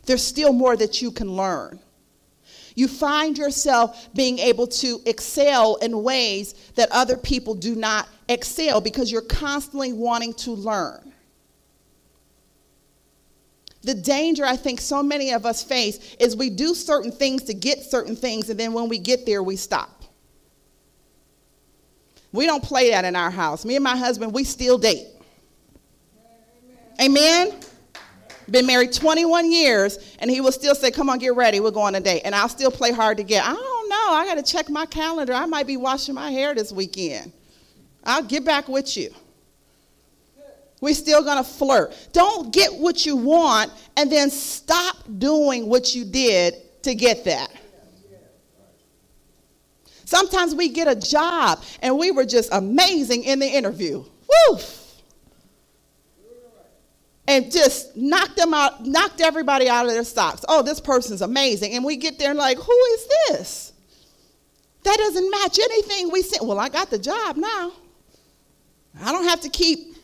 there's 0.04 0.22
still 0.22 0.52
more 0.52 0.76
that 0.76 1.02
you 1.02 1.10
can 1.10 1.32
learn. 1.32 1.80
You 2.76 2.88
find 2.88 3.38
yourself 3.38 4.08
being 4.14 4.38
able 4.38 4.66
to 4.66 5.00
excel 5.06 5.76
in 5.76 6.02
ways 6.02 6.54
that 6.74 6.90
other 6.92 7.16
people 7.16 7.54
do 7.54 7.74
not 7.74 8.06
excel 8.28 8.82
because 8.82 9.10
you're 9.10 9.22
constantly 9.22 9.94
wanting 9.94 10.34
to 10.34 10.52
learn. 10.52 11.12
The 13.86 13.94
danger 13.94 14.44
I 14.44 14.56
think 14.56 14.80
so 14.80 15.00
many 15.00 15.30
of 15.30 15.46
us 15.46 15.62
face 15.62 16.16
is 16.18 16.36
we 16.36 16.50
do 16.50 16.74
certain 16.74 17.12
things 17.12 17.44
to 17.44 17.54
get 17.54 17.84
certain 17.84 18.16
things, 18.16 18.50
and 18.50 18.58
then 18.58 18.72
when 18.72 18.88
we 18.88 18.98
get 18.98 19.24
there, 19.24 19.44
we 19.44 19.54
stop. 19.54 20.02
We 22.32 22.46
don't 22.46 22.64
play 22.64 22.90
that 22.90 23.04
in 23.04 23.14
our 23.14 23.30
house. 23.30 23.64
Me 23.64 23.76
and 23.76 23.84
my 23.84 23.96
husband, 23.96 24.34
we 24.34 24.42
still 24.42 24.76
date. 24.76 25.06
Amen. 27.00 27.48
Amen? 27.48 27.60
Been 28.50 28.66
married 28.66 28.92
21 28.92 29.52
years, 29.52 30.16
and 30.18 30.28
he 30.32 30.40
will 30.40 30.50
still 30.50 30.74
say, 30.74 30.90
Come 30.90 31.08
on, 31.08 31.20
get 31.20 31.36
ready. 31.36 31.60
We're 31.60 31.70
going 31.70 31.94
on 31.94 31.94
a 31.94 32.00
date. 32.00 32.22
And 32.24 32.34
I'll 32.34 32.48
still 32.48 32.72
play 32.72 32.90
hard 32.90 33.18
to 33.18 33.22
get. 33.22 33.44
I 33.44 33.54
don't 33.54 33.88
know. 33.88 34.08
I 34.10 34.24
got 34.26 34.34
to 34.34 34.42
check 34.42 34.68
my 34.68 34.86
calendar. 34.86 35.32
I 35.32 35.46
might 35.46 35.68
be 35.68 35.76
washing 35.76 36.16
my 36.16 36.32
hair 36.32 36.56
this 36.56 36.72
weekend. 36.72 37.32
I'll 38.02 38.24
get 38.24 38.44
back 38.44 38.66
with 38.66 38.96
you. 38.96 39.14
We're 40.80 40.94
still 40.94 41.22
going 41.22 41.38
to 41.38 41.44
flirt. 41.44 41.94
Don't 42.12 42.52
get 42.52 42.74
what 42.74 43.06
you 43.06 43.16
want 43.16 43.72
and 43.96 44.10
then 44.12 44.30
stop 44.30 44.96
doing 45.18 45.68
what 45.68 45.94
you 45.94 46.04
did 46.04 46.54
to 46.82 46.94
get 46.94 47.24
that. 47.24 47.50
Sometimes 50.04 50.54
we 50.54 50.68
get 50.68 50.86
a 50.86 50.94
job 50.94 51.62
and 51.82 51.98
we 51.98 52.10
were 52.10 52.24
just 52.24 52.50
amazing 52.52 53.24
in 53.24 53.38
the 53.38 53.46
interview. 53.46 53.98
Woo! 53.98 54.58
And 57.26 57.50
just 57.50 57.96
knocked 57.96 58.36
them 58.36 58.54
out, 58.54 58.86
knocked 58.86 59.20
everybody 59.20 59.68
out 59.68 59.86
of 59.86 59.92
their 59.92 60.04
socks. 60.04 60.44
Oh, 60.48 60.62
this 60.62 60.78
person's 60.78 61.22
amazing. 61.22 61.72
And 61.72 61.84
we 61.84 61.96
get 61.96 62.20
there 62.20 62.30
and 62.30 62.38
like, 62.38 62.58
who 62.58 62.78
is 62.92 63.08
this? 63.28 63.72
That 64.84 64.96
doesn't 64.96 65.28
match 65.28 65.58
anything 65.58 66.12
we 66.12 66.22
said. 66.22 66.38
Well, 66.42 66.60
I 66.60 66.68
got 66.68 66.90
the 66.90 66.98
job 66.98 67.36
now. 67.36 67.72
I 69.02 69.10
don't 69.10 69.24
have 69.24 69.40
to 69.40 69.48
keep 69.48 69.95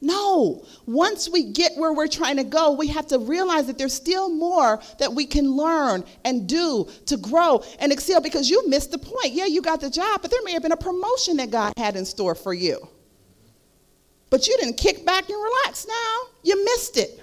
no. 0.00 0.64
Once 0.86 1.28
we 1.28 1.52
get 1.52 1.72
where 1.76 1.92
we're 1.92 2.08
trying 2.08 2.36
to 2.36 2.44
go, 2.44 2.72
we 2.72 2.86
have 2.88 3.06
to 3.08 3.18
realize 3.18 3.66
that 3.66 3.76
there's 3.76 3.92
still 3.92 4.30
more 4.30 4.80
that 4.98 5.12
we 5.12 5.26
can 5.26 5.52
learn 5.52 6.04
and 6.24 6.48
do 6.48 6.88
to 7.06 7.16
grow 7.18 7.62
and 7.78 7.92
excel 7.92 8.20
because 8.20 8.48
you 8.48 8.66
missed 8.68 8.92
the 8.92 8.98
point. 8.98 9.32
Yeah, 9.32 9.46
you 9.46 9.60
got 9.60 9.80
the 9.80 9.90
job, 9.90 10.22
but 10.22 10.30
there 10.30 10.40
may 10.42 10.52
have 10.52 10.62
been 10.62 10.72
a 10.72 10.76
promotion 10.76 11.36
that 11.36 11.50
God 11.50 11.74
had 11.76 11.96
in 11.96 12.06
store 12.06 12.34
for 12.34 12.54
you. 12.54 12.88
But 14.30 14.46
you 14.46 14.56
didn't 14.58 14.76
kick 14.76 15.04
back 15.04 15.28
and 15.28 15.36
relax 15.36 15.86
now. 15.86 16.16
You 16.44 16.64
missed 16.64 16.96
it. 16.96 17.20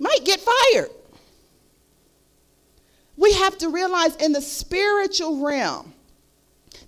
Might 0.00 0.24
get 0.24 0.40
fired. 0.40 0.90
We 3.16 3.32
have 3.34 3.56
to 3.58 3.68
realize 3.68 4.16
in 4.16 4.32
the 4.32 4.42
spiritual 4.42 5.44
realm, 5.44 5.94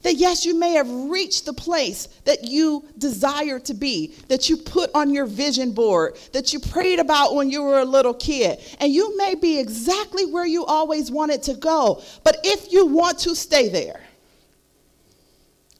that 0.05 0.17
yes, 0.17 0.45
you 0.45 0.55
may 0.55 0.73
have 0.73 0.89
reached 0.89 1.47
the 1.47 1.53
place 1.53 2.09
that 2.25 2.45
you 2.45 2.85
desire 2.99 3.59
to 3.59 3.75
be, 3.75 4.15
that 4.29 4.51
you 4.51 4.57
put 4.59 4.91
on 4.95 5.13
your 5.13 5.25
vision 5.25 5.73
board, 5.73 6.17
that 6.33 6.53
you 6.53 6.61
prayed 6.61 6.99
about 6.99 7.35
when 7.35 7.51
you 7.51 7.63
were 7.63 7.81
a 7.81 7.85
little 7.85 8.13
kid. 8.13 8.61
And 8.81 8.93
you 8.93 9.17
may 9.17 9.35
be 9.35 9.59
exactly 9.59 10.27
where 10.27 10.45
you 10.45 10.65
always 10.67 11.11
wanted 11.11 11.43
to 11.45 11.55
go. 11.55 12.03
But 12.23 12.37
if 12.45 12.71
you 12.71 12.87
want 12.87 13.19
to 13.21 13.35
stay 13.35 13.71
there, 13.71 14.01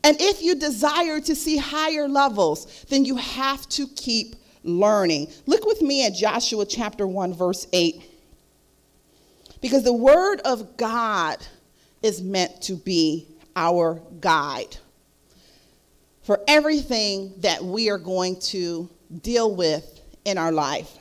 and 0.03 0.17
if 0.21 0.43
you 0.43 0.55
desire 0.55 1.21
to 1.21 1.35
see 1.35 1.59
higher 1.59 2.09
levels, 2.09 2.85
then 2.89 3.05
you 3.05 3.17
have 3.17 3.69
to 3.71 3.87
keep 3.89 4.37
learning. 4.63 5.31
Look 5.45 5.67
with 5.67 5.83
me 5.83 6.07
at 6.07 6.15
Joshua 6.15 6.65
chapter 6.65 7.07
1, 7.07 7.35
verse 7.35 7.67
8. 7.75 8.03
Because 9.61 9.83
the 9.83 9.93
word 9.93 10.41
of 10.47 10.79
God 10.79 11.39
is 12.03 12.23
meant 12.23 12.63
to 12.63 12.75
be 12.75 13.34
our 13.57 14.01
guide 14.21 14.77
for 16.23 16.41
everything 16.49 17.35
that 17.39 17.63
we 17.63 17.91
are 17.91 17.99
going 17.99 18.41
to 18.41 18.89
deal 19.23 19.55
with 19.55 20.01
in 20.25 20.39
our 20.39 20.53
life. 20.53 20.99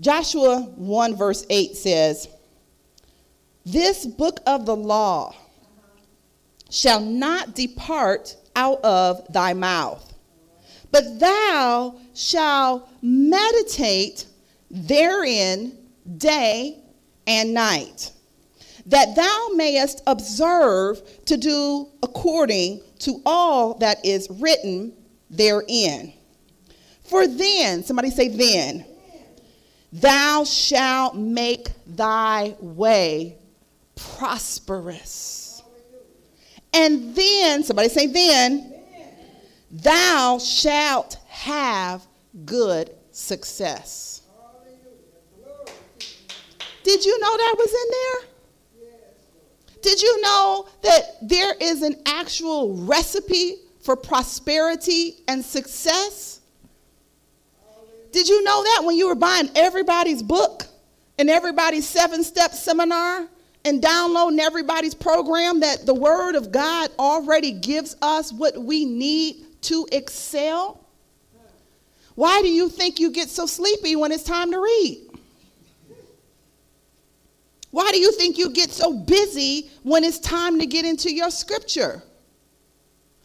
Joshua 0.00 0.60
1, 0.60 1.16
verse 1.16 1.46
8 1.48 1.76
says, 1.76 2.28
This 3.64 4.06
book 4.06 4.40
of 4.46 4.66
the 4.66 4.74
law 4.74 5.34
shall 6.70 7.00
not 7.00 7.54
depart 7.54 8.36
out 8.56 8.82
of 8.82 9.30
thy 9.32 9.52
mouth, 9.52 10.14
but 10.90 11.20
thou 11.20 12.00
shalt 12.14 12.88
meditate 13.02 14.26
therein 14.70 15.76
day 16.16 16.78
and 17.26 17.54
night 17.54 18.13
that 18.86 19.16
thou 19.16 19.48
mayest 19.54 20.02
observe 20.06 21.02
to 21.24 21.36
do 21.36 21.88
according 22.02 22.82
to 23.00 23.20
all 23.24 23.74
that 23.78 24.04
is 24.04 24.28
written 24.30 24.92
therein. 25.30 26.12
For 27.02 27.26
then, 27.26 27.82
somebody 27.84 28.10
say, 28.10 28.28
then, 28.28 28.84
thou 29.92 30.44
shalt 30.44 31.16
make 31.16 31.68
thy 31.86 32.56
way 32.60 33.36
prosperous. 33.94 35.62
And 36.72 37.14
then, 37.14 37.62
somebody 37.62 37.88
say, 37.88 38.06
then, 38.06 38.74
thou 39.70 40.38
shalt 40.38 41.18
have 41.28 42.06
good 42.44 42.90
success. 43.12 44.22
Did 46.82 47.04
you 47.04 47.18
know 47.18 47.36
that 47.36 47.54
was 47.56 47.70
in 47.70 47.90
there? 47.90 48.33
Did 49.84 50.00
you 50.00 50.22
know 50.22 50.66
that 50.82 51.02
there 51.20 51.54
is 51.60 51.82
an 51.82 51.96
actual 52.06 52.74
recipe 52.86 53.56
for 53.82 53.96
prosperity 53.96 55.16
and 55.28 55.44
success? 55.44 56.40
Did 58.10 58.26
you 58.26 58.42
know 58.44 58.62
that 58.62 58.82
when 58.84 58.96
you 58.96 59.08
were 59.08 59.14
buying 59.14 59.50
everybody's 59.54 60.22
book 60.22 60.64
and 61.18 61.28
everybody's 61.28 61.86
seven 61.86 62.24
step 62.24 62.52
seminar 62.52 63.28
and 63.66 63.82
downloading 63.82 64.40
everybody's 64.40 64.94
program 64.94 65.60
that 65.60 65.84
the 65.84 65.94
Word 65.94 66.34
of 66.34 66.50
God 66.50 66.88
already 66.98 67.52
gives 67.52 67.94
us 68.00 68.32
what 68.32 68.56
we 68.56 68.86
need 68.86 69.44
to 69.64 69.86
excel? 69.92 70.80
Why 72.14 72.40
do 72.40 72.48
you 72.48 72.70
think 72.70 72.98
you 72.98 73.10
get 73.10 73.28
so 73.28 73.44
sleepy 73.44 73.96
when 73.96 74.12
it's 74.12 74.24
time 74.24 74.50
to 74.50 74.60
read? 74.60 75.13
Why 77.74 77.90
do 77.90 77.98
you 77.98 78.12
think 78.12 78.38
you 78.38 78.50
get 78.50 78.70
so 78.70 78.96
busy 78.96 79.68
when 79.82 80.04
it's 80.04 80.20
time 80.20 80.60
to 80.60 80.66
get 80.66 80.84
into 80.84 81.12
your 81.12 81.32
scripture? 81.32 82.04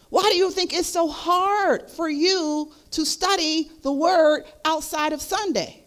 Why 0.10 0.24
do 0.24 0.36
you 0.36 0.50
think 0.50 0.74
it's 0.74 0.88
so 0.88 1.08
hard 1.08 1.88
for 1.92 2.10
you 2.10 2.72
to 2.90 3.06
study 3.06 3.70
the 3.84 3.92
word 3.92 4.46
outside 4.66 5.14
of 5.14 5.22
Sunday? 5.22 5.84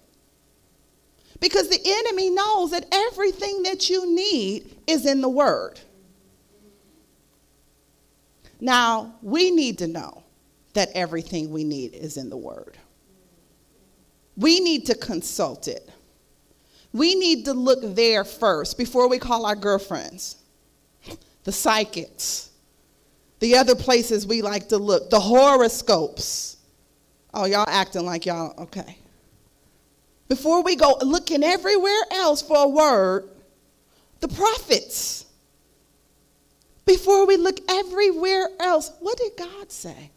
Because 1.40 1.70
the 1.70 1.80
enemy 1.84 2.30
knows 2.30 2.70
that 2.70 2.86
everything 2.92 3.64
that 3.64 3.90
you 3.90 4.14
need 4.14 4.76
is 4.86 5.06
in 5.06 5.22
the 5.22 5.28
word. 5.28 5.80
Now, 8.60 9.16
we 9.22 9.50
need 9.50 9.78
to 9.78 9.88
know 9.88 10.22
that 10.74 10.90
everything 10.94 11.50
we 11.50 11.64
need 11.64 11.94
is 11.94 12.16
in 12.16 12.30
the 12.30 12.36
word. 12.36 12.78
We 14.36 14.60
need 14.60 14.86
to 14.86 14.94
consult 14.94 15.66
it. 15.66 15.90
We 16.92 17.14
need 17.14 17.46
to 17.46 17.54
look 17.54 17.80
there 17.94 18.24
first 18.24 18.76
before 18.76 19.08
we 19.08 19.18
call 19.18 19.46
our 19.46 19.56
girlfriends, 19.56 20.36
the 21.44 21.52
psychics, 21.52 22.50
the 23.40 23.56
other 23.56 23.74
places 23.74 24.26
we 24.26 24.42
like 24.42 24.68
to 24.68 24.76
look, 24.76 25.10
the 25.10 25.20
horoscopes. 25.20 26.58
Oh, 27.32 27.46
y'all 27.46 27.64
acting 27.66 28.04
like 28.04 28.26
y'all, 28.26 28.54
okay. 28.64 28.98
Before 30.28 30.62
we 30.62 30.76
go 30.76 30.96
looking 31.02 31.42
everywhere 31.42 32.02
else 32.10 32.42
for 32.42 32.64
a 32.64 32.68
word, 32.68 33.28
the 34.20 34.28
prophets. 34.28 35.26
Before 36.84 37.26
we 37.26 37.36
look 37.36 37.58
everywhere 37.70 38.48
else, 38.60 38.92
what 39.00 39.18
did 39.18 39.32
God 39.36 39.70
say? 39.70 40.10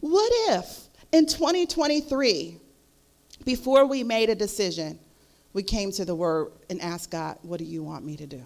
What 0.00 0.30
if 0.54 0.88
in 1.12 1.26
2023, 1.26 2.58
before 3.44 3.86
we 3.86 4.04
made 4.04 4.30
a 4.30 4.34
decision, 4.34 4.98
we 5.52 5.62
came 5.62 5.90
to 5.92 6.04
the 6.04 6.14
Word 6.14 6.52
and 6.70 6.80
asked 6.80 7.10
God, 7.10 7.38
What 7.42 7.58
do 7.58 7.64
you 7.64 7.82
want 7.82 8.04
me 8.04 8.16
to 8.16 8.26
do? 8.26 8.42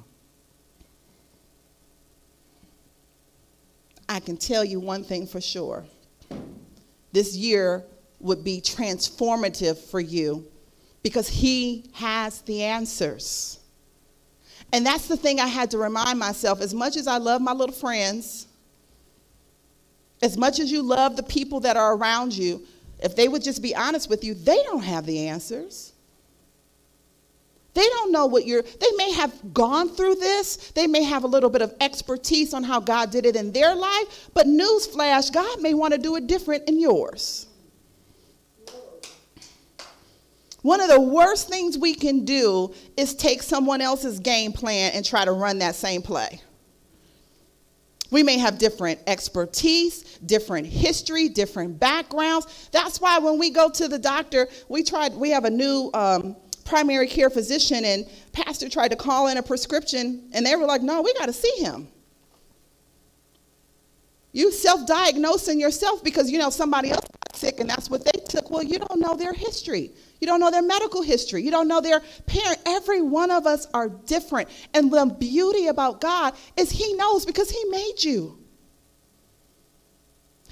I 4.09 4.21
can 4.21 4.37
tell 4.37 4.65
you 4.65 4.81
one 4.81 5.05
thing 5.05 5.27
for 5.27 5.41
sure. 5.41 5.85
This 7.13 7.37
year 7.37 7.85
would 8.21 8.45
be 8.45 8.61
transformative 8.61 9.79
for 9.79 10.01
you 10.01 10.47
because 11.03 11.29
He 11.29 11.91
has 11.95 12.41
the 12.43 12.63
answers. 12.63 13.59
And 14.73 14.87
that's 14.87 15.07
the 15.07 15.17
thing 15.17 15.41
I 15.41 15.47
had 15.47 15.71
to 15.73 15.79
remind 15.79 16.19
myself. 16.19 16.61
As 16.61 16.73
much 16.73 16.97
as 16.97 17.07
I 17.07 17.19
love 17.19 17.43
my 17.43 17.53
little 17.53 17.75
friends, 17.75 18.47
as 20.23 20.39
much 20.39 20.61
as 20.61 20.71
you 20.71 20.83
love 20.83 21.17
the 21.17 21.23
people 21.23 21.61
that 21.61 21.77
are 21.77 21.95
around 21.95 22.33
you, 22.33 22.63
if 23.01 23.17
they 23.17 23.29
would 23.29 23.43
just 23.43 23.61
be 23.61 23.75
honest 23.75 24.09
with 24.09 24.25
you, 24.25 24.35
they 24.35 24.63
don't 24.63 24.83
have 24.83 25.05
the 25.05 25.27
answers. 25.27 25.92
They 27.75 27.89
don't 27.89 28.13
know 28.13 28.27
what 28.27 28.47
you're, 28.47 28.63
they 28.63 28.93
may 28.97 29.13
have 29.13 29.55
gone 29.55 29.89
through 29.89 30.17
this. 30.17 30.73
They 30.73 30.87
may 30.87 31.03
have 31.05 31.25
a 31.25 31.27
little 31.27 31.49
bit 31.49 31.63
of 31.63 31.75
expertise 31.81 32.53
on 32.53 32.65
how 32.65 32.81
God 32.81 33.11
did 33.11 33.25
it 33.25 33.35
in 33.35 33.53
their 33.53 33.75
life. 33.75 34.29
But 34.35 34.47
newsflash, 34.47 35.33
God 35.33 35.63
may 35.63 35.73
want 35.73 35.95
to 35.95 35.99
do 35.99 36.17
it 36.17 36.27
different 36.27 36.69
in 36.69 36.79
yours. 36.79 37.47
One 40.61 40.81
of 40.81 40.89
the 40.89 41.01
worst 41.01 41.49
things 41.49 41.77
we 41.77 41.95
can 41.95 42.25
do 42.25 42.73
is 42.97 43.15
take 43.15 43.43
someone 43.43 43.81
else's 43.81 44.21
game 44.21 44.53
plan 44.53 44.93
and 44.95 45.05
try 45.05 45.25
to 45.25 45.33
run 45.33 45.59
that 45.59 45.75
same 45.75 46.03
play. 46.03 46.41
We 48.13 48.23
may 48.23 48.37
have 48.39 48.59
different 48.59 49.01
expertise, 49.07 50.19
different 50.19 50.67
history, 50.67 51.31
different 51.31 51.81
backgrounds. 51.81 52.69
That's 52.71 53.01
why 53.01 53.19
when 53.19 53.39
we 53.39 53.51
go 53.51 53.71
to 53.71 53.89
the 53.89 53.99
doctor, 53.99 54.49
we 54.69 54.85
try. 54.85 55.09
we 55.09 55.31
have 55.31 55.47
a 55.47 55.51
new 55.51 55.91
um, 55.95 56.37
primary 56.63 57.07
care 57.07 57.31
physician, 57.31 57.85
and 57.85 58.07
pastor 58.33 58.69
tried 58.69 58.89
to 58.89 58.97
call 58.97 59.29
in 59.29 59.37
a 59.37 59.43
prescription, 59.43 60.31
and 60.33 60.45
they 60.47 60.57
were 60.57 60.67
like, 60.67 60.83
no, 60.83 61.03
we 61.03 61.13
got 61.15 61.27
to 61.27 61.33
see 61.33 61.55
him. 61.59 61.89
You 64.33 64.51
self 64.51 64.87
diagnosing 64.87 65.61
yourself 65.61 66.03
because 66.03 66.31
you 66.31 66.39
know 66.39 66.51
somebody 66.51 66.91
else 66.91 67.01
got 67.01 67.37
sick 67.37 67.61
and 67.61 67.69
that's 67.69 67.91
what 67.91 68.05
they 68.05 68.19
took. 68.29 68.51
Well, 68.51 68.63
you 68.63 68.79
don't 68.79 68.99
know 68.99 69.15
their 69.15 69.35
history. 69.35 69.91
You 70.21 70.27
don't 70.27 70.41
know 70.41 70.51
their 70.51 70.63
medical 70.63 71.03
history. 71.03 71.43
You 71.43 71.51
don't 71.51 71.69
know 71.69 71.83
their 71.83 72.01
parent. 72.27 72.59
Every 72.65 73.03
one 73.03 73.31
of 73.31 73.47
us 73.47 73.67
are 73.75 73.89
different. 73.91 74.49
And 74.73 74.91
the 74.91 75.05
beauty 75.19 75.67
about 75.67 76.01
God 76.01 76.35
is 76.57 76.71
He 76.71 76.95
knows 76.95 77.27
because 77.27 77.51
He 77.51 77.63
made 77.67 77.97
you. 78.03 78.42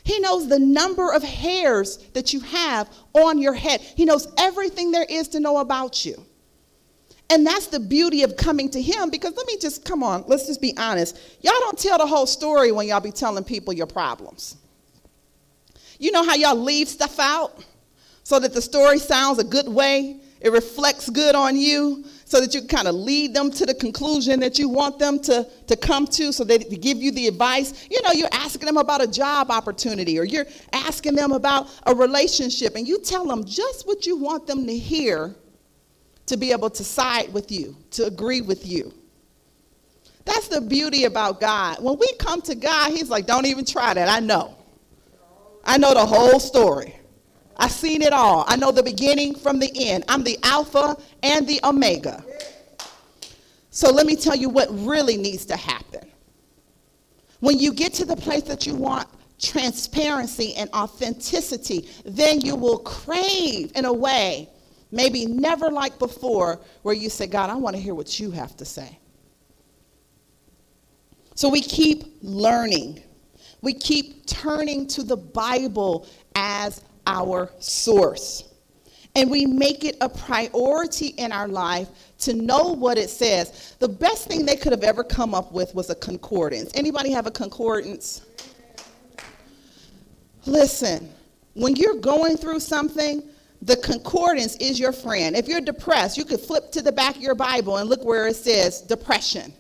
He 0.04 0.18
knows 0.18 0.48
the 0.48 0.58
number 0.58 1.12
of 1.12 1.22
hairs 1.22 1.98
that 2.14 2.32
you 2.32 2.40
have 2.40 2.88
on 3.14 3.38
your 3.38 3.54
head. 3.54 3.80
He 3.80 4.04
knows 4.04 4.28
everything 4.38 4.90
there 4.90 5.06
is 5.08 5.28
to 5.28 5.40
know 5.40 5.58
about 5.58 6.04
you. 6.04 6.24
And 7.30 7.46
that's 7.46 7.68
the 7.68 7.78
beauty 7.78 8.24
of 8.24 8.36
coming 8.36 8.68
to 8.70 8.82
him 8.82 9.08
because 9.08 9.36
let 9.36 9.46
me 9.46 9.56
just 9.56 9.84
come 9.84 10.02
on, 10.02 10.24
let's 10.26 10.48
just 10.48 10.60
be 10.60 10.76
honest. 10.76 11.16
Y'all 11.42 11.52
don't 11.60 11.78
tell 11.78 11.96
the 11.96 12.06
whole 12.06 12.26
story 12.26 12.72
when 12.72 12.88
y'all 12.88 13.00
be 13.00 13.12
telling 13.12 13.44
people 13.44 13.72
your 13.72 13.86
problems. 13.86 14.56
You 16.00 16.10
know 16.10 16.24
how 16.24 16.34
y'all 16.34 16.56
leave 16.56 16.88
stuff 16.88 17.20
out 17.20 17.64
so 18.24 18.40
that 18.40 18.52
the 18.52 18.62
story 18.62 18.98
sounds 18.98 19.38
a 19.38 19.44
good 19.44 19.68
way, 19.68 20.20
it 20.40 20.52
reflects 20.52 21.10
good 21.10 21.34
on 21.34 21.56
you, 21.56 22.04
so 22.24 22.40
that 22.40 22.54
you 22.54 22.60
can 22.60 22.68
kind 22.68 22.88
of 22.88 22.94
lead 22.94 23.34
them 23.34 23.50
to 23.50 23.66
the 23.66 23.74
conclusion 23.74 24.38
that 24.40 24.58
you 24.58 24.68
want 24.68 24.98
them 24.98 25.18
to, 25.18 25.46
to 25.66 25.76
come 25.76 26.06
to, 26.06 26.32
so 26.32 26.44
they 26.44 26.58
give 26.58 26.98
you 26.98 27.10
the 27.10 27.26
advice. 27.26 27.88
You 27.90 28.00
know, 28.02 28.12
you're 28.12 28.28
asking 28.30 28.66
them 28.66 28.76
about 28.76 29.02
a 29.02 29.06
job 29.06 29.50
opportunity 29.50 30.18
or 30.18 30.24
you're 30.24 30.46
asking 30.72 31.16
them 31.16 31.32
about 31.32 31.68
a 31.86 31.94
relationship, 31.94 32.76
and 32.76 32.86
you 32.86 33.00
tell 33.00 33.26
them 33.26 33.44
just 33.44 33.86
what 33.86 34.06
you 34.06 34.16
want 34.16 34.46
them 34.46 34.66
to 34.66 34.76
hear 34.76 35.34
to 36.26 36.36
be 36.36 36.52
able 36.52 36.70
to 36.70 36.84
side 36.84 37.32
with 37.32 37.50
you, 37.50 37.76
to 37.90 38.04
agree 38.04 38.40
with 38.40 38.64
you. 38.64 38.94
That's 40.24 40.46
the 40.46 40.60
beauty 40.60 41.04
about 41.04 41.40
God. 41.40 41.82
When 41.82 41.98
we 41.98 42.12
come 42.20 42.40
to 42.42 42.54
God, 42.54 42.92
He's 42.92 43.10
like, 43.10 43.26
don't 43.26 43.46
even 43.46 43.64
try 43.64 43.92
that. 43.92 44.08
I 44.08 44.20
know. 44.20 44.56
I 45.64 45.76
know 45.76 45.92
the 45.92 46.06
whole 46.06 46.38
story. 46.38 46.99
I've 47.60 47.70
seen 47.70 48.02
it 48.02 48.12
all. 48.12 48.44
I 48.48 48.56
know 48.56 48.72
the 48.72 48.82
beginning 48.82 49.34
from 49.34 49.58
the 49.58 49.70
end. 49.74 50.04
I'm 50.08 50.24
the 50.24 50.38
Alpha 50.42 50.96
and 51.22 51.46
the 51.46 51.60
Omega. 51.62 52.24
So 53.70 53.92
let 53.92 54.06
me 54.06 54.16
tell 54.16 54.34
you 54.34 54.48
what 54.48 54.68
really 54.70 55.16
needs 55.16 55.44
to 55.46 55.56
happen. 55.56 56.10
When 57.38 57.58
you 57.58 57.72
get 57.72 57.94
to 57.94 58.04
the 58.04 58.16
place 58.16 58.42
that 58.44 58.66
you 58.66 58.74
want 58.74 59.08
transparency 59.38 60.54
and 60.54 60.68
authenticity, 60.74 61.88
then 62.04 62.40
you 62.40 62.56
will 62.56 62.78
crave 62.78 63.72
in 63.74 63.84
a 63.84 63.92
way 63.92 64.48
maybe 64.92 65.26
never 65.26 65.70
like 65.70 65.98
before, 65.98 66.60
where 66.82 66.94
you 66.94 67.10
say, 67.10 67.26
God, 67.26 67.50
I 67.50 67.54
want 67.54 67.76
to 67.76 67.82
hear 67.82 67.94
what 67.94 68.18
you 68.18 68.30
have 68.30 68.56
to 68.56 68.64
say. 68.64 68.98
So 71.34 71.48
we 71.48 71.60
keep 71.60 72.18
learning. 72.22 73.02
We 73.62 73.74
keep 73.74 74.26
turning 74.26 74.86
to 74.88 75.02
the 75.02 75.16
Bible 75.16 76.06
as 76.34 76.82
our 77.10 77.50
source. 77.58 78.44
And 79.16 79.28
we 79.28 79.44
make 79.44 79.84
it 79.84 79.96
a 80.00 80.08
priority 80.08 81.08
in 81.08 81.32
our 81.32 81.48
life 81.48 81.88
to 82.20 82.32
know 82.34 82.72
what 82.72 82.96
it 82.96 83.10
says. 83.10 83.74
The 83.80 83.88
best 83.88 84.28
thing 84.28 84.46
they 84.46 84.56
could 84.56 84.72
have 84.72 84.84
ever 84.84 85.02
come 85.02 85.34
up 85.34 85.52
with 85.52 85.74
was 85.74 85.90
a 85.90 85.96
concordance. 85.96 86.70
Anybody 86.74 87.10
have 87.10 87.26
a 87.26 87.30
concordance? 87.30 88.22
Listen, 90.46 91.10
when 91.54 91.74
you're 91.74 91.96
going 91.96 92.36
through 92.36 92.60
something, 92.60 93.22
the 93.62 93.76
concordance 93.76 94.56
is 94.56 94.78
your 94.78 94.92
friend. 94.92 95.36
If 95.36 95.48
you're 95.48 95.60
depressed, 95.60 96.16
you 96.16 96.24
could 96.24 96.40
flip 96.40 96.70
to 96.72 96.80
the 96.80 96.92
back 96.92 97.16
of 97.16 97.22
your 97.22 97.34
Bible 97.34 97.78
and 97.78 97.90
look 97.90 98.04
where 98.04 98.28
it 98.28 98.36
says 98.36 98.80
depression. 98.80 99.52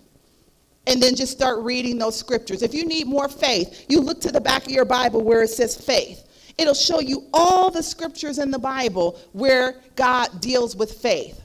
And 0.86 1.02
then 1.02 1.14
just 1.14 1.32
start 1.32 1.58
reading 1.62 1.98
those 1.98 2.16
scriptures. 2.16 2.62
If 2.62 2.72
you 2.72 2.86
need 2.86 3.06
more 3.06 3.28
faith, 3.28 3.84
you 3.88 4.00
look 4.00 4.20
to 4.22 4.32
the 4.32 4.40
back 4.40 4.64
of 4.64 4.70
your 4.70 4.86
Bible 4.86 5.22
where 5.22 5.42
it 5.42 5.50
says 5.50 5.76
faith. 5.76 6.24
It'll 6.60 6.74
show 6.74 7.00
you 7.00 7.26
all 7.32 7.70
the 7.70 7.82
scriptures 7.82 8.38
in 8.38 8.50
the 8.50 8.58
Bible 8.58 9.18
where 9.32 9.80
God 9.96 10.40
deals 10.40 10.76
with 10.76 10.92
faith. 10.92 11.40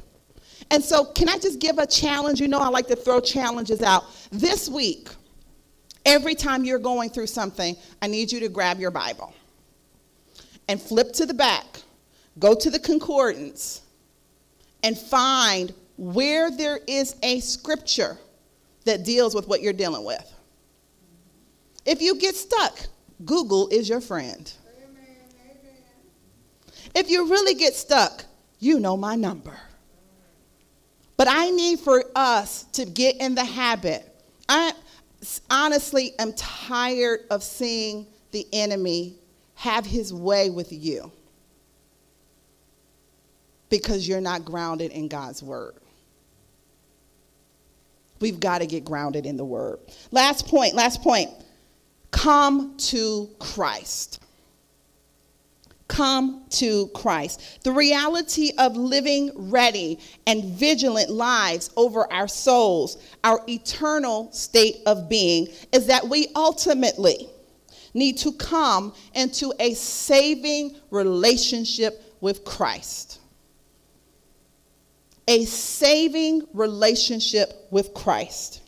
And 0.72 0.84
so, 0.84 1.06
can 1.06 1.30
I 1.30 1.38
just 1.38 1.60
give 1.60 1.78
a 1.78 1.88
challenge? 1.88 2.42
You 2.42 2.48
know, 2.48 2.60
I 2.60 2.68
like 2.68 2.88
to 2.88 2.96
throw 2.96 3.22
challenges 3.22 3.82
out. 3.82 4.04
This 4.32 4.68
week, 4.68 5.10
every 6.06 6.36
time 6.36 6.66
you're 6.66 6.80
going 6.80 7.10
through 7.10 7.28
something, 7.28 7.78
I 8.02 8.08
need 8.08 8.32
you 8.32 8.42
to 8.42 8.50
grab 8.50 8.80
your 8.80 8.92
Bible 8.92 9.34
and 10.68 10.82
flip 10.82 11.14
to 11.14 11.26
the 11.26 11.34
back 11.34 11.66
go 12.40 12.54
to 12.54 12.70
the 12.70 12.80
concordance 12.80 13.82
and 14.84 14.98
find 14.98 15.74
where 15.98 16.52
there 16.52 16.80
is 16.88 17.16
a 17.24 17.40
scripture 17.40 18.18
that 18.84 19.04
deals 19.04 19.34
with 19.34 19.48
what 19.48 19.62
you're 19.62 19.74
dealing 19.74 20.04
with. 20.04 20.32
If 21.86 22.02
you 22.02 22.20
get 22.20 22.36
stuck, 22.36 22.80
Google 23.24 23.70
is 23.70 23.88
your 23.88 24.02
friend. 24.02 24.52
If 26.96 27.10
you 27.10 27.30
really 27.30 27.54
get 27.54 27.76
stuck, 27.76 28.24
you 28.60 28.80
know 28.80 28.96
my 28.96 29.16
number. 29.16 29.60
But 31.18 31.28
I 31.30 31.50
need 31.50 31.80
for 31.80 32.04
us 32.16 32.64
to 32.74 32.86
get 32.86 33.18
in 33.18 33.36
the 33.36 33.46
habit. 33.46 34.10
I 34.48 34.74
honestly 35.50 36.14
am 36.20 36.34
tired 36.34 37.22
of 37.30 37.44
seeing 37.44 38.08
the 38.32 38.48
enemy 38.54 39.16
have 39.56 39.86
his 39.86 40.14
way 40.14 40.50
with 40.50 40.72
you 40.72 41.12
because 43.70 44.08
you're 44.08 44.22
not 44.22 44.46
grounded 44.46 44.92
in 44.92 45.08
God's 45.08 45.42
word. 45.42 45.76
We've 48.20 48.40
got 48.40 48.60
to 48.60 48.68
get 48.68 48.86
grounded 48.86 49.26
in 49.26 49.38
the 49.38 49.46
word. 49.46 49.80
Last 50.12 50.48
point, 50.48 50.74
last 50.74 51.02
point. 51.02 51.30
Come 52.12 52.78
to 52.78 53.30
Christ. 53.40 54.22
Come 55.88 56.46
to 56.52 56.88
Christ. 56.88 57.64
The 57.64 57.72
reality 57.72 58.52
of 58.58 58.76
living 58.76 59.32
ready 59.36 60.00
and 60.26 60.44
vigilant 60.44 61.12
lives 61.12 61.70
over 61.78 62.12
our 62.12 62.28
souls, 62.28 62.98
our 63.24 63.42
eternal 63.48 64.32
state 64.32 64.78
of 64.86 65.08
being, 65.08 65.48
is 65.72 65.88
that 65.88 66.08
we 66.08 66.28
ultimately 66.36 67.30
need 67.94 68.18
to 68.18 68.34
come 68.34 68.94
into 69.14 69.54
a 69.60 69.74
saving 69.76 70.76
relationship 70.90 72.16
with 72.20 72.44
Christ 72.44 73.20
a 75.28 75.46
saving 75.46 76.48
relationship 76.54 77.68
with 77.72 77.94
Christ. 77.94 78.62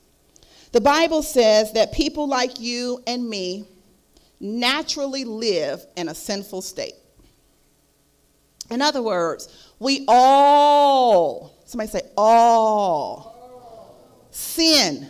The 0.71 0.81
Bible 0.81 1.23
says 1.23 1.73
that 1.73 1.93
people 1.93 2.27
like 2.27 2.59
you 2.59 3.01
and 3.07 3.27
me 3.27 3.67
naturally 4.39 5.23
live 5.23 5.85
in 5.95 6.09
a 6.09 6.15
sinful 6.15 6.61
state. 6.61 6.93
In 8.69 8.81
other 8.81 9.01
words, 9.01 9.71
we 9.79 10.05
all, 10.07 11.53
somebody 11.65 11.89
say, 11.89 12.01
all, 12.17 13.37
sin 14.31 15.09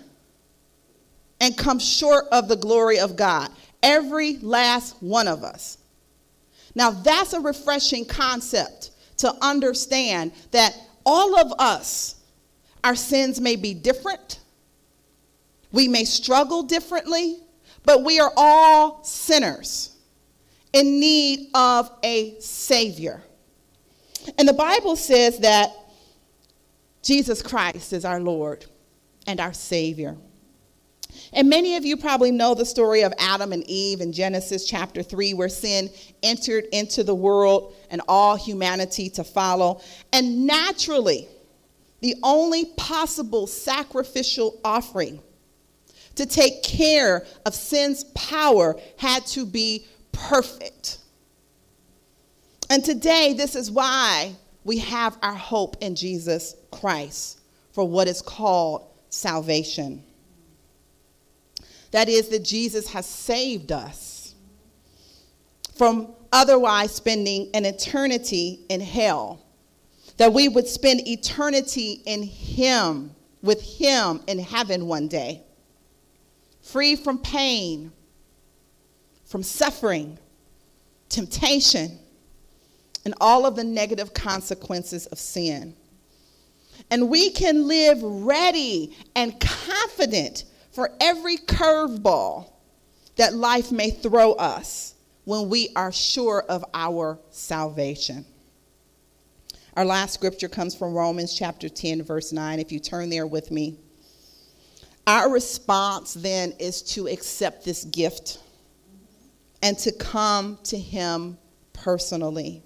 and 1.39 1.58
come 1.58 1.80
short 1.80 2.26
of 2.32 2.48
the 2.48 2.56
glory 2.56 3.00
of 3.00 3.15
God. 3.15 3.50
Every 3.84 4.38
last 4.38 4.96
one 5.02 5.28
of 5.28 5.43
us. 5.43 5.78
Now, 6.76 6.91
that's 6.91 7.34
a 7.34 7.39
refreshing 7.39 8.06
concept 8.06 8.91
to 9.17 9.34
understand 9.41 10.32
that 10.52 10.78
all 11.06 11.38
of 11.39 11.54
us, 11.60 12.15
our 12.84 12.96
sins 12.96 13.39
may 13.41 13.56
be 13.56 13.74
different. 13.74 14.39
We 15.72 15.88
may 15.88 16.06
struggle 16.06 16.63
differently, 16.63 17.38
but 17.84 18.04
we 18.04 18.20
are 18.20 18.32
all 18.36 19.04
sinners 19.04 19.96
in 20.74 21.00
need 21.00 21.50
of 21.54 21.89
a 22.04 22.39
Savior. 22.39 23.24
And 24.37 24.47
the 24.47 24.53
Bible 24.53 24.95
says 24.95 25.39
that 25.39 25.71
Jesus 27.03 27.41
Christ 27.41 27.93
is 27.93 28.05
our 28.05 28.19
Lord 28.19 28.65
and 29.25 29.39
our 29.39 29.53
Savior. 29.53 30.17
And 31.33 31.49
many 31.49 31.75
of 31.75 31.85
you 31.85 31.97
probably 31.97 32.31
know 32.31 32.53
the 32.53 32.65
story 32.65 33.01
of 33.03 33.13
Adam 33.17 33.53
and 33.53 33.63
Eve 33.67 34.01
in 34.01 34.11
Genesis 34.11 34.65
chapter 34.67 35.01
3, 35.01 35.33
where 35.33 35.49
sin 35.49 35.89
entered 36.23 36.65
into 36.71 37.03
the 37.03 37.15
world 37.15 37.75
and 37.89 38.01
all 38.07 38.35
humanity 38.35 39.09
to 39.11 39.23
follow. 39.23 39.81
And 40.13 40.45
naturally, 40.45 41.27
the 42.01 42.15
only 42.23 42.65
possible 42.77 43.47
sacrificial 43.47 44.59
offering 44.63 45.21
to 46.15 46.25
take 46.25 46.63
care 46.63 47.25
of 47.45 47.53
sin's 47.53 48.03
power 48.15 48.79
had 48.97 49.25
to 49.27 49.45
be 49.45 49.85
perfect. 50.11 50.99
And 52.69 52.84
today, 52.84 53.34
this 53.34 53.56
is 53.56 53.71
why 53.71 54.36
we 54.63 54.80
have 54.80 55.17
our 55.21 55.34
hope 55.34 55.77
in 55.82 55.95
Jesus 55.95 56.56
Christ 56.71 57.39
for 57.71 57.88
what 57.88 58.08
is 58.08 58.21
called 58.21 58.88
salvation. 59.10 60.03
That 61.91 62.10
is, 62.10 62.30
that 62.30 62.43
Jesus 62.43 62.89
has 62.89 63.06
saved 63.06 63.71
us 63.71 64.36
from 65.75 66.10
otherwise 66.32 66.93
spending 66.93 67.49
an 67.53 67.65
eternity 67.65 68.60
in 68.69 68.82
hell. 68.82 69.41
That 70.17 70.34
we 70.34 70.49
would 70.49 70.67
spend 70.67 71.08
eternity 71.08 72.01
in 72.06 72.23
Him, 72.23 73.12
with 73.41 73.62
Him 73.62 74.21
in 74.27 74.39
heaven 74.39 74.88
one 74.88 75.08
day, 75.08 75.43
free 76.62 76.95
from 76.95 77.19
pain, 77.19 77.91
from 79.25 79.43
suffering, 79.43 80.17
temptation, 81.08 81.99
and 83.08 83.15
all 83.22 83.46
of 83.46 83.56
the 83.56 83.63
negative 83.63 84.13
consequences 84.13 85.06
of 85.06 85.17
sin. 85.17 85.74
And 86.91 87.10
we 87.10 87.30
can 87.30 87.65
live 87.65 88.04
ready 88.04 88.98
and 89.15 89.39
confident 89.39 90.43
for 90.74 90.91
every 91.00 91.38
curveball 91.38 92.52
that 93.15 93.34
life 93.34 93.72
may 93.72 93.91
throw 93.91 94.34
us 94.34 94.93
when 95.24 95.48
we 95.48 95.70
are 95.74 95.93
sure 95.93 96.43
of 96.50 96.65
our 96.74 97.17
salvation. 97.30 98.26
Our 99.78 99.86
last 99.86 100.13
scripture 100.13 100.50
comes 100.50 100.76
from 100.76 100.93
Romans 100.93 101.34
chapter 101.34 101.70
10, 101.70 102.04
verse 102.04 102.34
9. 102.34 102.60
If 102.60 102.74
you 102.74 102.82
turn 102.82 103.10
there 103.10 103.26
with 103.26 103.52
me, 103.52 103.80
our 105.08 105.32
response 105.32 106.13
then 106.13 106.52
is 106.60 106.82
to 106.82 107.08
accept 107.08 107.63
this 107.63 107.86
gift 107.86 108.39
and 109.63 109.80
to 109.80 109.93
come 109.93 110.60
to 110.65 110.78
Him 110.78 111.38
personally. 111.72 112.63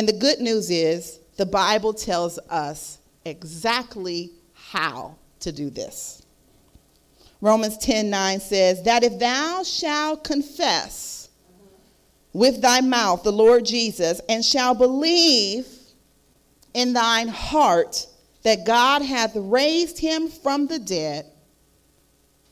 And 0.00 0.08
the 0.08 0.14
good 0.14 0.40
news 0.40 0.70
is, 0.70 1.20
the 1.36 1.44
Bible 1.44 1.92
tells 1.92 2.38
us 2.48 3.00
exactly 3.26 4.30
how 4.54 5.16
to 5.40 5.52
do 5.52 5.68
this. 5.68 6.22
Romans 7.42 7.76
10 7.76 8.08
9 8.08 8.40
says, 8.40 8.82
That 8.84 9.04
if 9.04 9.18
thou 9.18 9.62
shalt 9.62 10.24
confess 10.24 11.28
with 12.32 12.62
thy 12.62 12.80
mouth 12.80 13.24
the 13.24 13.30
Lord 13.30 13.66
Jesus, 13.66 14.22
and 14.26 14.42
shalt 14.42 14.78
believe 14.78 15.66
in 16.72 16.94
thine 16.94 17.28
heart 17.28 18.06
that 18.42 18.64
God 18.64 19.02
hath 19.02 19.32
raised 19.34 19.98
him 19.98 20.28
from 20.28 20.66
the 20.66 20.78
dead, 20.78 21.26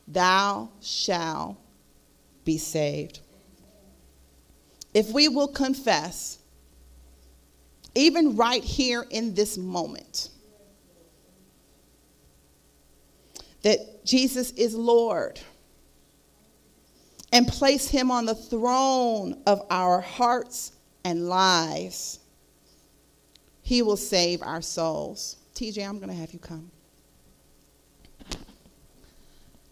thou 0.06 0.68
shalt 0.82 1.56
be 2.44 2.58
saved. 2.58 3.20
If 4.92 5.12
we 5.12 5.28
will 5.28 5.48
confess, 5.48 6.37
even 7.94 8.36
right 8.36 8.62
here 8.62 9.04
in 9.10 9.34
this 9.34 9.58
moment, 9.58 10.30
that 13.62 14.04
Jesus 14.04 14.52
is 14.52 14.74
Lord 14.74 15.40
and 17.32 17.46
place 17.46 17.88
him 17.88 18.10
on 18.10 18.24
the 18.24 18.34
throne 18.34 19.42
of 19.46 19.66
our 19.70 20.00
hearts 20.00 20.72
and 21.04 21.28
lives, 21.28 22.20
he 23.62 23.82
will 23.82 23.96
save 23.96 24.42
our 24.42 24.62
souls. 24.62 25.36
TJ, 25.54 25.86
I'm 25.86 25.98
going 25.98 26.08
to 26.08 26.14
have 26.14 26.32
you 26.32 26.38
come. 26.38 26.70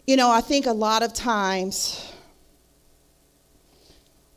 You 0.05 0.15
know, 0.15 0.29
I 0.29 0.41
think 0.41 0.67
a 0.67 0.71
lot 0.71 1.03
of 1.03 1.13
times 1.13 2.13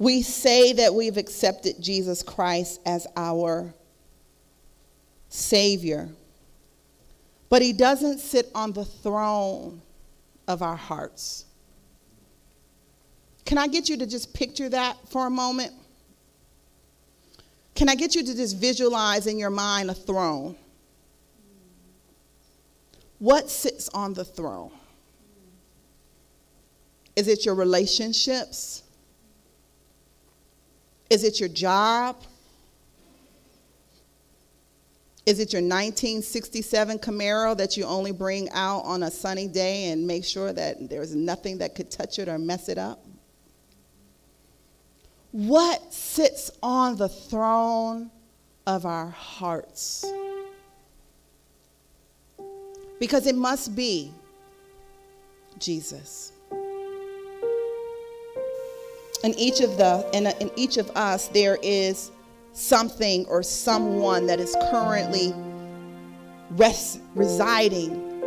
we 0.00 0.22
say 0.22 0.72
that 0.72 0.94
we've 0.94 1.18
accepted 1.18 1.74
Jesus 1.78 2.22
Christ 2.22 2.80
as 2.86 3.06
our 3.18 3.74
Savior, 5.28 6.08
but 7.50 7.60
He 7.60 7.74
doesn't 7.74 8.18
sit 8.18 8.50
on 8.54 8.72
the 8.72 8.86
throne 8.86 9.82
of 10.48 10.62
our 10.62 10.74
hearts. 10.74 11.44
Can 13.44 13.58
I 13.58 13.66
get 13.66 13.90
you 13.90 13.98
to 13.98 14.06
just 14.06 14.32
picture 14.32 14.70
that 14.70 14.96
for 15.10 15.26
a 15.26 15.30
moment? 15.30 15.72
Can 17.74 17.90
I 17.90 17.94
get 17.94 18.14
you 18.14 18.24
to 18.24 18.34
just 18.34 18.56
visualize 18.56 19.26
in 19.26 19.38
your 19.38 19.50
mind 19.50 19.90
a 19.90 19.94
throne? 19.94 20.56
What 23.18 23.50
sits 23.50 23.90
on 23.90 24.14
the 24.14 24.24
throne? 24.24 24.72
Is 27.16 27.28
it 27.28 27.44
your 27.44 27.54
relationships? 27.54 28.84
Is 31.10 31.24
it 31.24 31.40
your 31.40 31.48
job? 31.48 32.16
Is 35.26 35.38
it 35.38 35.52
your 35.52 35.60
1967 35.60 36.98
Camaro 36.98 37.56
that 37.56 37.76
you 37.76 37.84
only 37.84 38.12
bring 38.12 38.48
out 38.50 38.80
on 38.80 39.02
a 39.02 39.10
sunny 39.10 39.48
day 39.48 39.90
and 39.90 40.06
make 40.06 40.24
sure 40.24 40.52
that 40.52 40.88
there's 40.88 41.14
nothing 41.14 41.58
that 41.58 41.74
could 41.74 41.90
touch 41.90 42.18
it 42.18 42.28
or 42.28 42.38
mess 42.38 42.68
it 42.68 42.78
up? 42.78 43.04
What 45.32 45.92
sits 45.92 46.50
on 46.62 46.96
the 46.96 47.08
throne 47.08 48.10
of 48.66 48.86
our 48.86 49.10
hearts? 49.10 50.04
Because 52.98 53.26
it 53.26 53.34
must 53.34 53.76
be 53.76 54.12
Jesus. 55.58 56.32
In 59.22 59.34
each 59.34 59.60
of 59.60 59.76
the 59.76 60.08
in, 60.14 60.26
in 60.26 60.50
each 60.56 60.78
of 60.78 60.90
us 60.96 61.28
there 61.28 61.58
is 61.62 62.10
something 62.52 63.26
or 63.26 63.42
someone 63.42 64.26
that 64.26 64.40
is 64.40 64.56
currently 64.70 65.34
residing, 67.14 68.22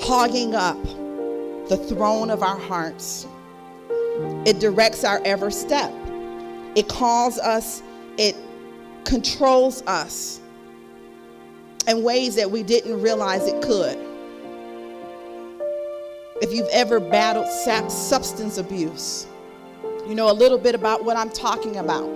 hogging 0.00 0.54
up 0.54 0.82
the 1.68 1.76
throne 1.88 2.30
of 2.30 2.42
our 2.42 2.58
hearts. 2.58 3.26
It 4.46 4.60
directs 4.60 5.04
our 5.04 5.20
every 5.24 5.52
step. 5.52 5.92
It 6.74 6.88
calls 6.88 7.38
us, 7.38 7.82
it 8.18 8.36
controls 9.04 9.82
us 9.86 10.40
in 11.88 12.02
ways 12.02 12.34
that 12.36 12.50
we 12.50 12.62
didn't 12.62 13.00
realize 13.00 13.46
it 13.46 13.62
could. 13.62 13.98
If 16.40 16.52
you've 16.52 16.68
ever 16.70 17.00
battled 17.00 17.48
substance 17.48 18.58
abuse, 18.58 19.26
you 20.06 20.14
know 20.14 20.30
a 20.30 20.32
little 20.32 20.58
bit 20.58 20.74
about 20.74 21.04
what 21.04 21.16
I'm 21.16 21.30
talking 21.30 21.76
about. 21.76 22.10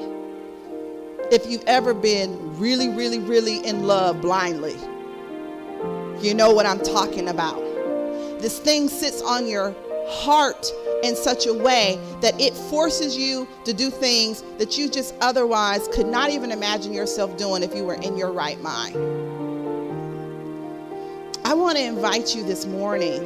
If 1.31 1.47
you've 1.47 1.65
ever 1.67 1.95
been 1.95 2.59
really, 2.59 2.89
really, 2.89 3.19
really 3.19 3.65
in 3.67 3.87
love 3.87 4.21
blindly, 4.21 4.77
you 6.21 6.35
know 6.35 6.53
what 6.53 6.67
I'm 6.67 6.81
talking 6.81 7.29
about. 7.29 7.61
This 8.41 8.59
thing 8.59 8.89
sits 8.89 9.23
on 9.23 9.47
your 9.47 9.75
heart 10.09 10.71
in 11.03 11.15
such 11.15 11.47
a 11.47 11.55
way 11.55 12.01
that 12.21 12.41
it 12.41 12.55
forces 12.55 13.17
you 13.17 13.47
to 13.65 13.73
do 13.73 13.91
things 13.91 14.43
that 14.59 14.77
you 14.79 14.89
just 14.89 15.15
otherwise 15.21 15.89
could 15.89 16.07
not 16.07 16.31
even 16.31 16.51
imagine 16.51 16.93
yourself 16.93 17.37
doing 17.37 17.63
if 17.63 17.75
you 17.75 17.85
were 17.85 17.95
in 17.95 18.17
your 18.17 18.33
right 18.33 18.61
mind. 18.61 18.97
I 21.45 21.55
want 21.55 21.77
to 21.77 21.85
invite 21.85 22.35
you 22.35 22.45
this 22.45 22.67
morning 22.67 23.21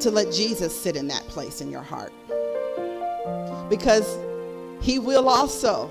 to 0.00 0.10
let 0.10 0.32
Jesus 0.32 0.78
sit 0.78 0.96
in 0.96 1.08
that 1.08 1.22
place 1.28 1.60
in 1.60 1.70
your 1.70 1.82
heart. 1.82 2.12
Because 3.70 4.18
he 4.82 4.98
will 4.98 5.30
also 5.30 5.90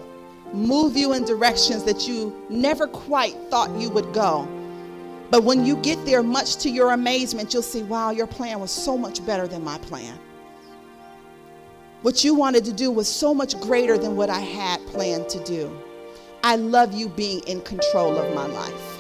move 0.54 0.96
you 0.96 1.14
in 1.14 1.26
directions 1.26 1.84
that 1.86 2.08
you 2.08 2.36
never 2.50 2.86
quite 2.86 3.36
thought 3.50 3.72
you 3.82 3.90
would 3.90 4.14
go 4.14 4.48
but 5.32 5.44
when 5.44 5.64
you 5.66 5.76
get 5.78 6.04
there, 6.06 6.24
much 6.24 6.58
to 6.58 6.70
your 6.70 6.92
amazement, 6.92 7.54
you'll 7.54 7.62
see, 7.62 7.84
wow, 7.84 8.10
your 8.10 8.26
plan 8.26 8.60
was 8.60 8.72
so 8.72 8.98
much 8.98 9.24
better 9.26 9.48
than 9.48 9.64
my 9.64 9.78
plan. 9.78 10.18
What 12.02 12.24
you 12.24 12.34
wanted 12.34 12.66
to 12.66 12.74
do 12.74 12.90
was 12.90 13.08
so 13.08 13.34
much 13.34 13.60
greater 13.60 13.98
than 13.98 14.16
what 14.16 14.30
I 14.30 14.40
had 14.40 14.84
planned 14.88 15.30
to 15.30 15.44
do. 15.44 15.72
I 16.44 16.56
love 16.56 16.94
you 16.94 17.10
being 17.10 17.42
in 17.42 17.62
control 17.62 18.18
of 18.18 18.34
my 18.34 18.48
life. 18.48 18.99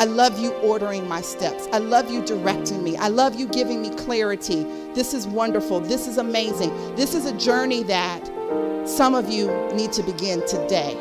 I 0.00 0.04
love 0.04 0.38
you 0.38 0.52
ordering 0.62 1.06
my 1.06 1.20
steps. 1.20 1.68
I 1.74 1.78
love 1.78 2.10
you 2.10 2.24
directing 2.24 2.82
me. 2.82 2.96
I 2.96 3.08
love 3.08 3.38
you 3.38 3.46
giving 3.46 3.82
me 3.82 3.90
clarity. 3.96 4.62
This 4.94 5.12
is 5.12 5.26
wonderful. 5.26 5.78
This 5.78 6.08
is 6.08 6.16
amazing. 6.16 6.70
This 6.94 7.14
is 7.14 7.26
a 7.26 7.36
journey 7.36 7.82
that 7.82 8.26
some 8.88 9.14
of 9.14 9.28
you 9.28 9.48
need 9.74 9.92
to 9.92 10.02
begin 10.02 10.40
today. 10.46 10.96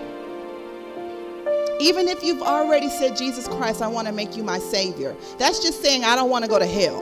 Even 1.80 2.10
if 2.10 2.22
you've 2.26 2.42
already 2.42 2.90
said, 2.90 3.16
Jesus 3.16 3.48
Christ, 3.48 3.82
I 3.82 3.88
want 3.88 4.08
to 4.08 4.14
make 4.14 4.36
you 4.36 4.44
my 4.44 4.60
Savior, 4.60 5.16
that's 5.38 5.62
just 5.62 5.82
saying, 5.82 6.04
I 6.04 6.18
don't 6.18 6.30
want 6.30 6.44
to 6.44 6.50
go 6.50 6.60
to 6.60 6.68
hell. 6.68 7.02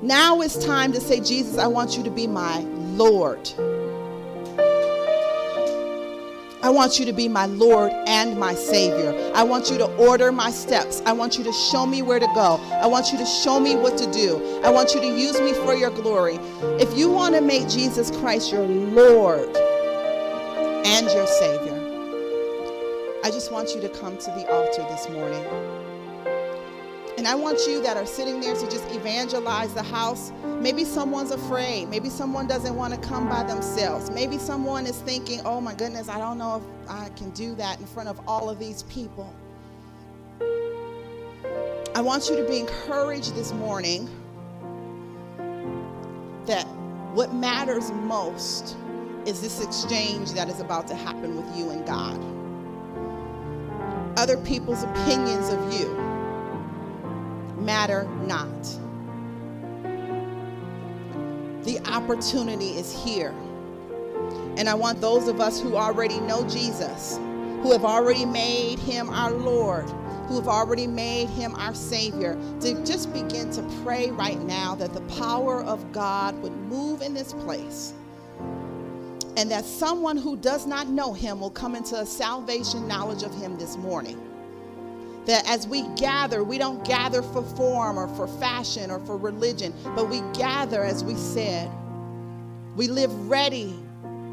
Now 0.00 0.40
it's 0.40 0.56
time 0.64 0.92
to 0.92 1.00
say, 1.02 1.20
Jesus, 1.20 1.58
I 1.58 1.66
want 1.66 1.98
you 1.98 2.04
to 2.04 2.10
be 2.10 2.26
my 2.26 2.60
Lord. 2.60 3.50
I 6.64 6.70
want 6.70 6.98
you 6.98 7.04
to 7.04 7.12
be 7.12 7.28
my 7.28 7.44
Lord 7.44 7.92
and 8.06 8.40
my 8.40 8.54
Savior. 8.54 9.12
I 9.34 9.42
want 9.42 9.70
you 9.70 9.76
to 9.76 9.84
order 9.96 10.32
my 10.32 10.50
steps. 10.50 11.02
I 11.04 11.12
want 11.12 11.36
you 11.36 11.44
to 11.44 11.52
show 11.52 11.84
me 11.84 12.00
where 12.00 12.18
to 12.18 12.26
go. 12.28 12.58
I 12.80 12.86
want 12.86 13.12
you 13.12 13.18
to 13.18 13.26
show 13.26 13.60
me 13.60 13.76
what 13.76 13.98
to 13.98 14.10
do. 14.10 14.40
I 14.64 14.70
want 14.70 14.94
you 14.94 15.00
to 15.02 15.06
use 15.06 15.38
me 15.42 15.52
for 15.52 15.74
your 15.74 15.90
glory. 15.90 16.36
If 16.80 16.96
you 16.96 17.10
want 17.10 17.34
to 17.34 17.42
make 17.42 17.68
Jesus 17.68 18.10
Christ 18.10 18.50
your 18.50 18.66
Lord 18.66 19.54
and 20.86 21.06
your 21.06 21.26
Savior, 21.26 21.78
I 23.22 23.30
just 23.30 23.52
want 23.52 23.74
you 23.74 23.82
to 23.82 23.90
come 23.90 24.16
to 24.16 24.30
the 24.30 24.50
altar 24.50 24.86
this 24.88 25.06
morning. 25.10 25.44
And 27.24 27.30
I 27.30 27.36
want 27.36 27.66
you 27.66 27.80
that 27.80 27.96
are 27.96 28.04
sitting 28.04 28.38
there 28.38 28.54
to 28.54 28.70
just 28.70 28.84
evangelize 28.94 29.72
the 29.72 29.82
house. 29.82 30.30
Maybe 30.60 30.84
someone's 30.84 31.30
afraid. 31.30 31.88
Maybe 31.88 32.10
someone 32.10 32.46
doesn't 32.46 32.76
want 32.76 32.92
to 32.92 33.00
come 33.00 33.30
by 33.30 33.42
themselves. 33.44 34.10
Maybe 34.10 34.36
someone 34.36 34.84
is 34.84 34.98
thinking, 35.00 35.40
oh 35.46 35.58
my 35.58 35.72
goodness, 35.74 36.10
I 36.10 36.18
don't 36.18 36.36
know 36.36 36.56
if 36.56 36.90
I 36.90 37.08
can 37.16 37.30
do 37.30 37.54
that 37.54 37.80
in 37.80 37.86
front 37.86 38.10
of 38.10 38.20
all 38.28 38.50
of 38.50 38.58
these 38.58 38.82
people. 38.82 39.34
I 41.94 42.02
want 42.02 42.28
you 42.28 42.36
to 42.36 42.46
be 42.46 42.58
encouraged 42.58 43.34
this 43.34 43.54
morning 43.54 44.06
that 46.44 46.66
what 47.14 47.32
matters 47.32 47.90
most 47.90 48.76
is 49.24 49.40
this 49.40 49.64
exchange 49.64 50.32
that 50.32 50.50
is 50.50 50.60
about 50.60 50.86
to 50.88 50.94
happen 50.94 51.38
with 51.38 51.56
you 51.56 51.70
and 51.70 51.86
God. 51.86 52.20
Other 54.18 54.36
people's 54.36 54.82
opinions 54.82 55.48
of 55.48 55.72
you 55.72 56.13
matter 57.64 58.04
not. 58.26 58.62
The 61.64 61.80
opportunity 61.86 62.70
is 62.76 62.92
here. 62.92 63.34
And 64.56 64.68
I 64.68 64.74
want 64.74 65.00
those 65.00 65.28
of 65.28 65.40
us 65.40 65.60
who 65.60 65.76
already 65.76 66.20
know 66.20 66.46
Jesus, 66.48 67.18
who 67.62 67.72
have 67.72 67.84
already 67.84 68.24
made 68.24 68.78
him 68.78 69.08
our 69.08 69.32
Lord, 69.32 69.88
who 70.28 70.36
have 70.36 70.48
already 70.48 70.86
made 70.86 71.28
him 71.30 71.54
our 71.56 71.74
Savior, 71.74 72.38
to 72.60 72.84
just 72.84 73.12
begin 73.12 73.50
to 73.52 73.62
pray 73.82 74.10
right 74.10 74.40
now 74.40 74.74
that 74.74 74.92
the 74.92 75.00
power 75.18 75.62
of 75.62 75.90
God 75.92 76.40
would 76.42 76.52
move 76.52 77.02
in 77.02 77.14
this 77.14 77.32
place. 77.32 77.94
And 79.36 79.50
that 79.50 79.64
someone 79.64 80.16
who 80.16 80.36
does 80.36 80.66
not 80.66 80.88
know 80.88 81.12
him 81.12 81.40
will 81.40 81.50
come 81.50 81.74
into 81.74 81.96
a 81.96 82.06
salvation 82.06 82.86
knowledge 82.86 83.22
of 83.22 83.34
him 83.34 83.58
this 83.58 83.76
morning. 83.76 84.20
That 85.26 85.48
as 85.48 85.66
we 85.66 85.82
gather, 85.96 86.44
we 86.44 86.58
don't 86.58 86.84
gather 86.84 87.22
for 87.22 87.42
form 87.42 87.98
or 87.98 88.08
for 88.08 88.26
fashion 88.26 88.90
or 88.90 89.00
for 89.00 89.16
religion, 89.16 89.72
but 89.94 90.10
we 90.10 90.20
gather, 90.32 90.84
as 90.84 91.02
we 91.02 91.14
said, 91.14 91.70
we 92.76 92.88
live 92.88 93.12
ready 93.28 93.74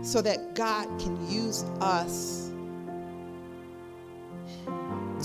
so 0.02 0.22
that 0.22 0.56
God 0.56 0.88
can 1.00 1.30
use 1.30 1.64
us 1.80 2.52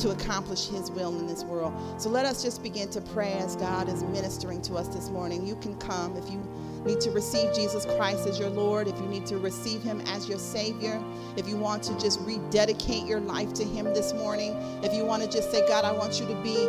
to 0.01 0.11
accomplish 0.11 0.67
his 0.69 0.91
will 0.91 1.19
in 1.19 1.27
this 1.27 1.43
world. 1.45 1.73
So 2.01 2.11
let 2.11 2.27
us 2.27 2.43
just 2.43 2.63
begin 2.63 2.91
to 2.91 3.01
pray 3.01 3.33
as 3.33 3.57
God 3.57 3.89
is 3.89 4.03
ministering 4.05 4.61
to 4.63 4.75
us 4.75 4.89
this 4.89 5.09
morning. 5.09 5.47
You 5.47 5.57
can 5.57 5.75
come 5.79 6.17
if 6.17 6.31
you 6.31 6.47
need 6.87 7.01
to 7.01 7.11
receive 7.11 7.53
Jesus 7.53 7.85
Christ 7.85 8.27
as 8.27 8.39
your 8.39 8.49
Lord, 8.49 8.89
if 8.89 8.99
you 9.01 9.07
need 9.07 9.27
to 9.27 9.39
receive 9.39 9.83
him 9.83 10.01
as 10.07 10.29
your 10.29 10.39
Savior, 10.39 11.03
if 11.37 11.49
you 11.49 11.57
want 11.57 11.83
to 11.85 11.99
just 11.99 12.21
rededicate 12.21 13.05
your 13.05 13.21
life 13.21 13.53
to 13.55 13.65
him 13.65 13.87
this 13.87 14.15
morning, 14.15 14.53
if 14.83 14.95
you 14.95 15.05
want 15.05 15.23
to 15.23 15.29
just 15.29 15.51
say, 15.51 15.67
God, 15.67 15.85
I 15.85 15.93
want 15.93 16.21
you 16.21 16.27
to 16.27 16.35
be 16.43 16.69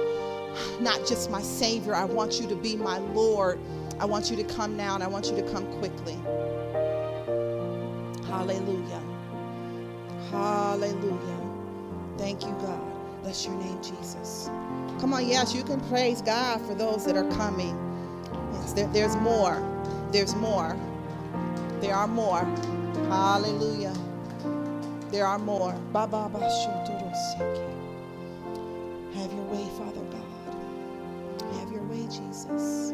not 0.81 1.07
just 1.07 1.29
my 1.29 1.41
Savior, 1.41 1.93
I 1.95 2.03
want 2.03 2.41
you 2.41 2.47
to 2.47 2.55
be 2.55 2.75
my 2.75 2.97
Lord. 2.97 3.59
I 3.99 4.05
want 4.05 4.29
you 4.29 4.35
to 4.37 4.43
come 4.43 4.75
now 4.75 4.95
and 4.95 5.03
I 5.03 5.07
want 5.07 5.27
you 5.27 5.35
to 5.35 5.51
come 5.51 5.65
quickly. 5.79 6.17
Hallelujah. 8.27 9.01
Hallelujah. 10.31 11.47
Thank 12.17 12.43
you, 12.43 12.51
God. 12.61 12.81
Bless 13.21 13.45
your 13.45 13.55
name, 13.55 13.81
Jesus. 13.81 14.49
Come 14.99 15.13
on, 15.13 15.27
yes, 15.27 15.53
you 15.53 15.63
can 15.63 15.79
praise 15.89 16.21
God 16.21 16.61
for 16.65 16.73
those 16.73 17.05
that 17.05 17.15
are 17.15 17.29
coming. 17.31 17.75
Yes, 18.53 18.73
there, 18.73 18.87
there's 18.87 19.15
more. 19.17 19.76
There's 20.11 20.35
more. 20.35 20.77
There 21.81 21.95
are 21.95 22.07
more. 22.07 22.45
Hallelujah. 23.09 23.93
There 25.11 25.25
are 25.25 25.39
more. 25.39 25.73
Have 29.15 29.33
your 29.33 29.45
way, 29.45 29.67
Father 29.77 30.01
God. 30.11 30.55
Have 31.59 31.71
your 31.71 31.83
way, 31.83 32.03
Jesus. 32.07 32.93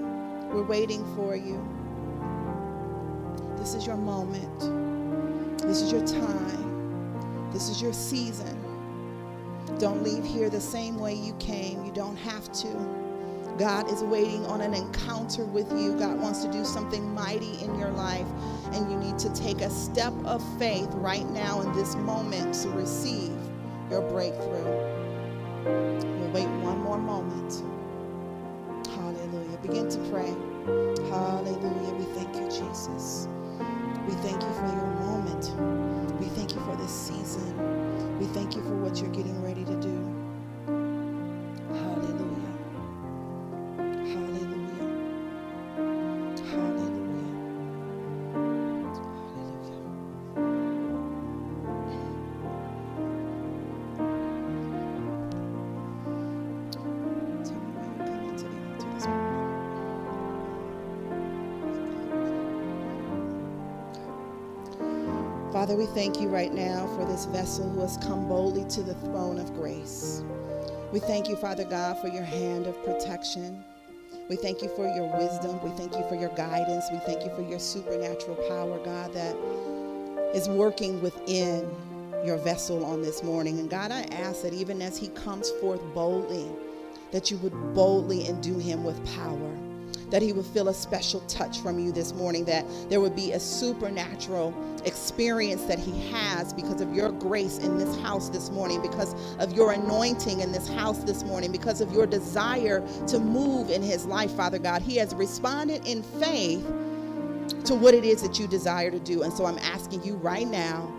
We're 0.51 0.64
waiting 0.64 1.05
for 1.16 1.36
you. 1.36 1.64
This 3.57 3.76
is 3.76 3.88
your 3.88 3.97
moment. 3.97 4.59
This 5.61 5.82
is 5.82 5.91
your 5.91 6.05
time. 6.07 6.84
This 7.53 7.70
is 7.70 7.82
your 7.82 7.93
season. 7.93 8.59
Don't 9.80 10.03
leave 10.03 10.26
here 10.26 10.49
the 10.49 10.61
same 10.61 10.99
way 10.99 11.14
you 11.14 11.34
came. 11.36 11.86
You 11.86 11.91
don't 11.93 12.18
have 12.18 12.51
to. 12.53 13.03
God 13.58 13.91
is 13.91 14.04
waiting 14.04 14.45
on 14.47 14.62
an 14.62 14.74
encounter 14.74 15.45
with 15.45 15.72
you. 15.72 15.93
God 15.97 16.20
wants 16.20 16.43
to 16.43 16.51
do 16.51 16.66
something 16.66 17.14
mighty 17.14 17.62
in 17.62 17.78
your 17.78 17.91
life, 17.91 18.26
and 18.72 18.91
you 18.91 18.97
need 18.97 19.20
to 19.20 19.34
take 19.34 19.62
a 19.62 19.70
step 19.70 20.14
of 20.26 20.41
faith 20.58 20.89
right 20.93 21.30
now 21.30 21.62
in 21.62 21.72
this 21.74 21.95
moment 21.95 22.56
to 22.56 22.70
receive 22.70 23.32
your 23.89 24.01
breakthrough. 24.10 24.64
We'll 25.64 26.32
wait 26.32 26.47
one 26.64 26.80
more 26.80 26.97
moment. 26.97 27.64
Hallelujah. 28.88 29.58
Begin 29.62 29.88
to 29.89 29.99
pray. 30.10 30.34
Hallelujah. 31.10 31.93
We 31.93 32.06
thank 32.16 32.36
you, 32.36 32.45
Jesus. 32.45 33.28
We 34.08 34.14
thank 34.16 34.41
you 34.41 34.54
for 34.54 34.66
your 34.66 34.88
moment. 35.06 36.20
We 36.20 36.26
thank 36.30 36.56
you 36.56 36.62
for 36.62 36.76
this 36.76 36.91
season. 36.91 38.20
We 38.20 38.26
thank 38.28 38.56
you 38.56 38.64
for 38.64 38.76
what 38.76 38.99
you're 38.99 39.12
getting 39.12 39.41
ready 39.43 39.64
to 39.66 39.76
do. 39.80 40.03
Father, 65.64 65.78
we 65.78 65.86
thank 65.86 66.20
you 66.20 66.28
right 66.28 66.53
now 66.53 66.88
for 66.88 67.05
this 67.05 67.24
vessel 67.24 67.70
who 67.70 67.80
has 67.80 67.95
come 67.95 68.28
boldly 68.28 68.66
to 68.66 68.84
the 68.84 68.95
throne 68.95 69.39
of 69.39 69.53
grace. 69.53 70.22
We 70.91 70.99
thank 70.99 71.30
you, 71.30 71.38
Father 71.38 71.64
God, 71.64 71.97
for 72.01 72.09
your 72.09 72.26
hand 72.26 72.68
of 72.68 72.76
protection. 72.84 73.64
We 74.30 74.36
thank 74.36 74.61
you 74.61 74.68
for 74.76 74.93
your 74.93 75.07
wisdom. 75.18 75.64
We 75.64 75.70
thank 75.78 75.95
you 75.95 76.05
for 76.09 76.16
your 76.16 76.36
guidance. 76.36 76.84
We 76.91 76.97
thank 77.05 77.24
you 77.24 77.34
for 77.34 77.43
your 77.43 77.59
supernatural 77.59 78.36
power, 78.49 78.78
God, 78.84 79.14
that 79.14 79.38
is 80.36 80.49
working 80.49 81.01
within 81.01 81.74
your 82.26 82.39
vessel 82.39 82.84
on 82.84 83.01
this 83.01 83.24
morning. 83.24 83.57
And 83.57 83.70
God, 83.70 83.93
I 83.93 84.01
ask 84.11 84.41
that 84.41 84.53
even 84.53 84.82
as 84.82 84.97
he 84.97 85.07
comes 85.07 85.49
forth 85.61 85.82
boldly, 85.93 86.51
that 87.11 87.32
you 87.32 87.38
would 87.38 87.53
boldly 87.74 88.28
endue 88.28 88.59
him 88.59 88.84
with 88.84 88.97
power 89.16 89.57
that 90.10 90.22
he 90.22 90.34
would 90.34 90.45
feel 90.45 90.70
a 90.70 90.74
special 90.74 91.22
touch 91.22 91.60
from 91.60 91.80
you 91.80 91.91
this 91.91 92.14
morning, 92.14 92.45
that 92.45 92.66
there 92.89 93.01
would 93.01 93.16
be 93.16 93.32
a 93.34 93.39
supernatural 93.39 94.54
experience 94.86 95.64
that 95.64 95.80
he 95.80 96.10
has 96.12 96.54
because 96.54 96.82
of 96.82 96.93
your 96.93 97.12
grace 97.12 97.60
in 97.60 97.78
this 97.78 97.97
house 97.99 98.30
this 98.30 98.49
morning, 98.49 98.82
because 98.82 99.16
of 99.39 99.54
your 99.54 99.72
anointing 99.72 100.41
in 100.41 100.51
this 100.51 100.68
house 100.68 101.04
this 101.04 101.24
morning, 101.24 101.51
because 101.51 101.82
of 101.82 101.91
your 101.91 102.06
desire 102.06 102.86
to 103.08 103.20
move 103.20 103.70
in 103.70 103.82
his 103.82 104.06
life, 104.06 104.32
Father 104.32 104.60
God. 104.60 104.82
He 104.82 104.97
has 104.97 105.14
responded 105.16 105.86
in 105.88 106.04
faith 106.04 106.66
to 107.66 107.76
what 107.76 107.93
it 107.93 108.04
is 108.04 108.22
that 108.22 108.39
you 108.39 108.47
desire 108.47 108.91
to 108.91 108.99
do. 108.99 109.24
And 109.24 109.34
so 109.34 109.45
I'm 109.45 109.58
asking 109.60 110.04
you 110.04 110.16
right 110.16 110.47
now 110.47 110.91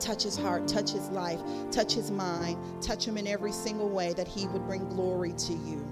touch 0.00 0.24
his 0.24 0.36
heart, 0.36 0.66
touch 0.66 0.90
his 0.90 1.08
life, 1.10 1.40
touch 1.70 1.94
his 1.94 2.10
mind, 2.10 2.58
touch 2.82 3.06
him 3.06 3.16
in 3.16 3.26
every 3.28 3.52
single 3.52 3.88
way 3.88 4.12
that 4.14 4.26
he 4.26 4.48
would 4.48 4.66
bring 4.66 4.88
glory 4.88 5.32
to 5.34 5.52
you 5.52 5.91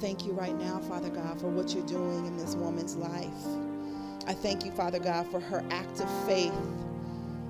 thank 0.00 0.24
you 0.24 0.32
right 0.32 0.56
now, 0.56 0.78
Father 0.80 1.08
God, 1.08 1.40
for 1.40 1.48
what 1.48 1.74
you're 1.74 1.86
doing 1.86 2.26
in 2.26 2.36
this 2.36 2.54
woman's 2.54 2.96
life. 2.96 3.46
I 4.26 4.34
thank 4.34 4.64
you, 4.64 4.70
Father 4.72 4.98
God, 4.98 5.26
for 5.30 5.40
her 5.40 5.64
act 5.70 6.00
of 6.00 6.26
faith 6.26 6.52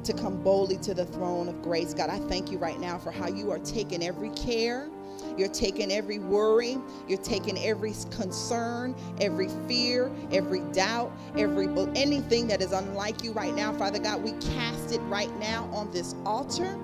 to 0.04 0.12
come 0.14 0.42
boldly 0.42 0.78
to 0.78 0.94
the 0.94 1.04
throne 1.04 1.48
of 1.48 1.60
grace. 1.62 1.92
God, 1.92 2.08
I 2.08 2.18
thank 2.20 2.50
you 2.50 2.58
right 2.58 2.80
now 2.80 2.98
for 2.98 3.10
how 3.10 3.28
you 3.28 3.50
are 3.50 3.58
taking 3.58 4.02
every 4.02 4.30
care. 4.30 4.88
You're 5.36 5.48
taking 5.48 5.92
every 5.92 6.18
worry. 6.18 6.78
You're 7.06 7.18
taking 7.18 7.58
every 7.58 7.92
concern, 8.10 8.94
every 9.20 9.48
fear, 9.66 10.10
every 10.32 10.60
doubt, 10.72 11.12
every 11.36 11.66
anything 11.96 12.46
that 12.48 12.62
is 12.62 12.72
unlike 12.72 13.22
you 13.22 13.32
right 13.32 13.54
now, 13.54 13.72
Father 13.74 13.98
God. 13.98 14.22
We 14.22 14.32
cast 14.54 14.92
it 14.92 15.00
right 15.02 15.34
now 15.38 15.68
on 15.72 15.90
this 15.90 16.14
altar. 16.24 16.78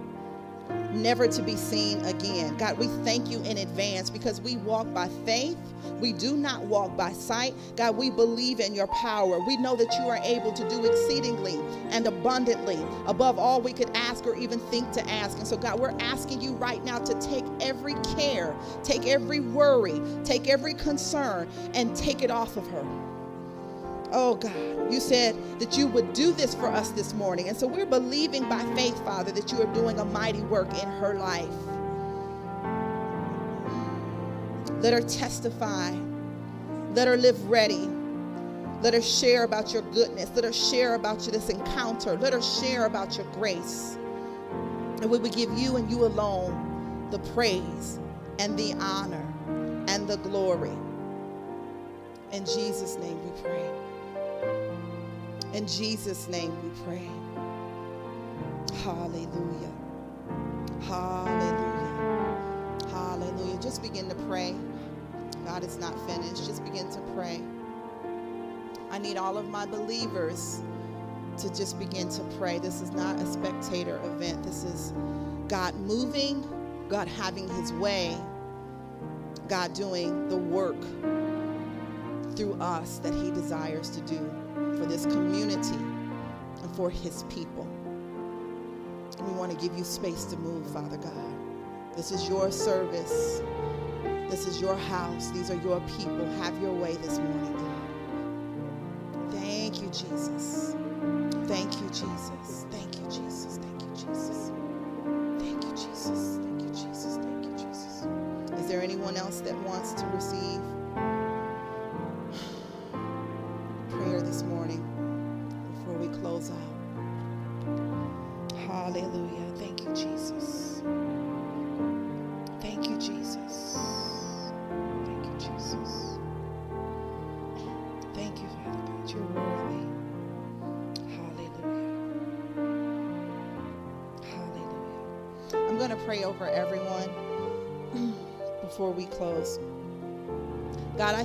Never 0.95 1.26
to 1.28 1.42
be 1.42 1.57
seen 1.57 2.05
again. 2.05 2.57
God, 2.57 2.78
we 2.78 2.86
thank 3.05 3.30
you 3.30 3.42
in 3.42 3.59
advance 3.59 4.11
because 4.11 4.40
we 4.40 4.57
walk 4.57 4.92
by 4.95 5.09
faith. 5.24 5.57
We 6.01 6.12
do 6.12 6.36
not 6.36 6.64
walk 6.64 6.97
by 6.97 7.12
sight. 7.12 7.55
God, 7.76 7.97
we 7.97 8.11
believe 8.11 8.61
in 8.61 8.74
your 8.74 8.86
power. 8.88 9.38
We 9.47 9.57
know 9.57 9.76
that 9.76 9.92
you 9.99 10.09
are 10.09 10.18
able 10.22 10.53
to 10.53 10.68
do 10.68 10.84
exceedingly 10.84 11.61
and 11.90 12.07
abundantly 12.07 12.78
above 13.07 13.38
all 13.38 13.61
we 13.61 13.72
could 13.72 13.90
ask 13.95 14.26
or 14.26 14.34
even 14.36 14.59
think 14.59 14.90
to 14.92 15.11
ask. 15.11 15.38
And 15.38 15.47
so, 15.47 15.57
God, 15.57 15.78
we're 15.78 15.97
asking 16.01 16.40
you 16.40 16.53
right 16.55 16.82
now 16.84 16.99
to 16.99 17.14
take 17.20 17.45
every 17.61 17.95
care, 18.16 18.55
take 18.82 19.07
every 19.07 19.40
worry, 19.40 20.01
take 20.24 20.49
every 20.49 20.74
concern, 20.74 21.49
and 21.74 21.95
take 21.97 22.22
it 22.22 22.30
off 22.30 22.57
of 22.57 22.66
her. 22.68 23.14
Oh 24.17 24.37
God, 24.37 24.93
you 24.93 25.01
said 25.01 25.35
that 25.59 25.77
you 25.77 25.89
would 25.89 26.12
do 26.12 26.31
this 26.31 26.55
for 26.55 26.69
us 26.69 26.91
this 26.91 27.12
morning. 27.15 27.49
And 27.49 27.57
so 27.57 27.67
we're 27.67 27.85
believing 27.85 28.49
by 28.49 28.62
faith, 28.77 28.97
Father, 29.05 29.33
that 29.33 29.51
you 29.51 29.61
are 29.61 29.75
doing 29.75 29.99
a 29.99 30.05
mighty 30.05 30.41
work 30.43 30.73
in 30.81 30.89
her 30.89 31.15
life. 31.15 31.49
Let 34.81 34.93
her 34.93 35.01
testify. 35.01 35.91
Let 36.93 37.09
her 37.09 37.17
live 37.17 37.51
ready. 37.51 37.91
Let 38.83 38.95
her 38.95 39.03
share 39.03 39.43
about 39.43 39.73
your 39.73 39.83
goodness. 39.83 40.31
Let 40.33 40.45
her 40.45 40.53
share 40.53 40.95
about 40.95 41.19
this 41.19 41.49
encounter. 41.49 42.17
Let 42.17 42.35
her 42.35 42.43
share 42.43 42.87
about 42.87 43.17
your 43.17 43.27
grace. 43.33 43.99
And 45.03 45.11
we 45.11 45.19
would 45.19 45.35
give 45.35 45.53
you 45.59 45.75
and 45.75 45.91
you 45.91 46.05
alone 46.05 47.09
the 47.11 47.19
praise 47.19 47.99
and 48.39 48.57
the 48.57 48.75
honor 48.75 49.27
and 49.89 50.07
the 50.07 50.19
glory. 50.19 50.77
In 52.31 52.45
Jesus' 52.45 52.97
name 52.97 53.19
we 53.25 53.43
pray. 53.43 53.84
In 55.55 55.69
Jesus' 55.69 56.27
name 56.27 56.53
we 56.65 56.71
pray. 56.83 57.09
Hallelujah. 58.83 59.71
Hallelujah. 60.83 62.41
Hallelujah. 62.91 63.61
Just 63.61 63.81
begin 63.81 64.09
to 64.09 64.17
pray. 64.27 64.57
God 65.45 65.63
is 65.63 65.79
not 65.79 65.95
finished. 66.09 66.45
Just 66.45 66.65
begin 66.65 66.91
to 66.91 67.01
pray. 67.15 67.41
I 68.91 68.99
need 68.99 69.17
all 69.17 69.39
of 69.39 69.49
my 69.49 69.65
believers 69.65 70.61
to 71.39 71.49
just 71.55 71.79
begin 71.79 72.09
to 72.09 72.25
pray. 72.37 72.59
This 72.59 72.81
is 72.81 72.91
not 72.91 73.21
a 73.21 73.27
spectator 73.33 74.01
event. 74.03 74.43
This 74.43 74.65
is 74.65 74.93
God 75.47 75.77
moving, 75.77 76.45
God 76.89 77.07
having 77.07 77.49
his 77.61 77.73
way, 77.75 78.17
God 79.47 79.73
doing 79.73 80.29
the 80.29 80.37
work 80.37 80.81
through 82.35 82.55
us 82.55 82.99
that 82.99 83.15
he 83.15 83.31
desires 83.31 83.89
to 83.91 84.01
do 84.01 84.43
for 84.77 84.87
this 84.87 85.07
community 85.07 85.77
and 86.62 86.77
for 86.77 86.91
his 86.91 87.25
people. 87.25 87.66
We 89.20 89.33
want 89.33 89.53
to 89.53 89.57
give 89.57 89.77
you 89.77 89.85
space 89.85 90.25
to 90.27 90.37
move, 90.37 90.66
Father 90.72 90.97
God. 90.97 91.97
This 91.97 92.11
is 92.11 92.29
your 92.29 92.51
service. 92.51 93.41
This 94.29 94.47
is 94.47 94.61
your 94.61 94.77
house. 94.77 95.31
These 95.31 95.51
are 95.51 95.57
your 95.57 95.81
people. 95.83 96.27
Have 96.43 96.61
your 96.61 96.72
way 96.72 96.95
this 96.97 97.18
morning, 97.18 97.55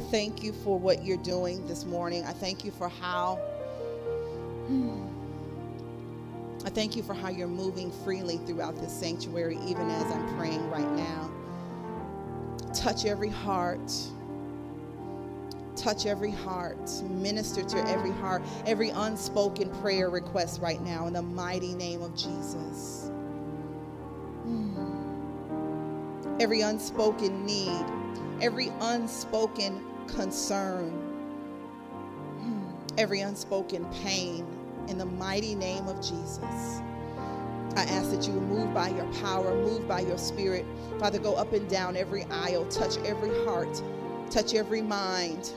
thank 0.10 0.44
you 0.44 0.52
for 0.52 0.78
what 0.80 1.06
you're 1.06 1.18
doing 1.18 1.66
this 1.68 1.86
morning. 1.86 2.26
I 2.26 2.34
thank 2.34 2.66
you 2.66 2.72
for 2.72 2.90
how. 2.90 3.40
I 6.66 6.70
thank 6.70 6.96
you 6.96 7.04
for 7.04 7.14
how 7.14 7.30
you're 7.30 7.48
moving 7.48 7.92
freely 8.04 8.38
throughout 8.38 8.76
this 8.76 8.92
sanctuary, 8.92 9.58
even 9.66 9.90
as 9.90 10.12
I'm 10.12 10.38
praying 10.38 10.70
right 10.70 10.92
now. 10.92 11.32
Touch 12.74 13.06
every 13.06 13.30
heart. 13.30 13.94
Touch 15.76 16.06
every 16.06 16.32
heart. 16.32 16.90
Minister 17.04 17.64
to 17.64 17.78
every 17.88 18.12
heart, 18.12 18.42
every 18.66 18.90
unspoken 18.90 19.70
prayer 19.82 20.10
request 20.10 20.60
right 20.60 20.82
now 20.82 21.08
in 21.08 21.14
the 21.14 21.22
mighty 21.22 21.74
name 21.76 22.02
of 22.02 22.16
Jesus. 22.16 23.12
Every 26.40 26.62
unspoken 26.62 27.46
need 27.46 27.86
every 28.42 28.72
unspoken 28.80 29.84
concern, 30.16 30.92
hmm, 32.42 32.70
every 32.98 33.22
unspoken 33.22 33.86
pain 34.04 34.46
in 34.88 34.98
the 34.98 35.06
mighty 35.06 35.56
name 35.56 35.88
of 35.88 35.98
Jesus. 36.02 36.82
I 37.76 37.84
ask 37.84 38.12
that 38.12 38.28
you 38.28 38.34
move 38.34 38.74
by 38.74 38.90
your 38.90 39.06
power, 39.22 39.56
move 39.56 39.88
by 39.88 40.02
your 40.02 40.18
spirit. 40.18 40.66
Father, 41.00 41.20
go 41.20 41.36
up 41.36 41.54
and 41.54 41.70
down 41.70 41.96
every 41.96 42.24
aisle, 42.26 42.66
touch 42.66 42.98
every 43.06 43.30
heart, 43.46 43.82
touch 44.30 44.54
every 44.54 44.82
mind. 44.82 45.54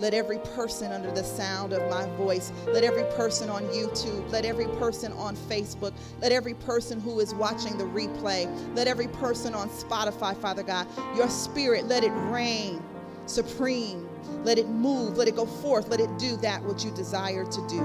Let 0.00 0.12
every 0.12 0.38
person 0.38 0.92
under 0.92 1.10
the 1.10 1.22
sound 1.22 1.72
of 1.72 1.88
my 1.88 2.06
voice, 2.16 2.52
let 2.66 2.82
every 2.82 3.04
person 3.16 3.48
on 3.48 3.62
YouTube, 3.68 4.30
let 4.30 4.44
every 4.44 4.66
person 4.66 5.12
on 5.12 5.36
Facebook, 5.36 5.92
let 6.20 6.32
every 6.32 6.54
person 6.54 7.00
who 7.00 7.20
is 7.20 7.32
watching 7.34 7.78
the 7.78 7.84
replay, 7.84 8.46
let 8.74 8.88
every 8.88 9.08
person 9.08 9.54
on 9.54 9.68
Spotify, 9.68 10.36
Father 10.36 10.64
God, 10.64 10.86
your 11.16 11.28
spirit, 11.28 11.86
let 11.86 12.02
it 12.02 12.10
reign 12.10 12.82
supreme. 13.26 14.08
Let 14.44 14.58
it 14.58 14.68
move, 14.68 15.16
let 15.16 15.28
it 15.28 15.36
go 15.36 15.46
forth, 15.46 15.88
let 15.88 16.00
it 16.00 16.18
do 16.18 16.36
that 16.38 16.62
which 16.62 16.84
you 16.84 16.90
desire 16.92 17.44
to 17.44 17.66
do. 17.68 17.80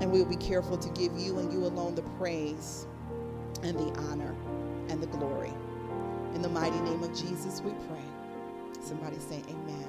And 0.00 0.10
we 0.10 0.20
will 0.20 0.28
be 0.28 0.36
careful 0.36 0.76
to 0.78 0.88
give 0.90 1.16
you 1.18 1.38
and 1.38 1.52
you 1.52 1.64
alone 1.66 1.94
the 1.94 2.02
praise 2.18 2.86
and 3.62 3.78
the 3.78 4.00
honor 4.02 4.34
and 4.88 5.02
the 5.02 5.06
glory. 5.08 5.52
In 6.34 6.42
the 6.42 6.48
mighty 6.48 6.80
name 6.80 7.02
of 7.02 7.14
Jesus, 7.14 7.60
we 7.62 7.72
pray. 7.88 8.04
Somebody 8.82 9.18
say, 9.18 9.42
Amen. 9.48 9.86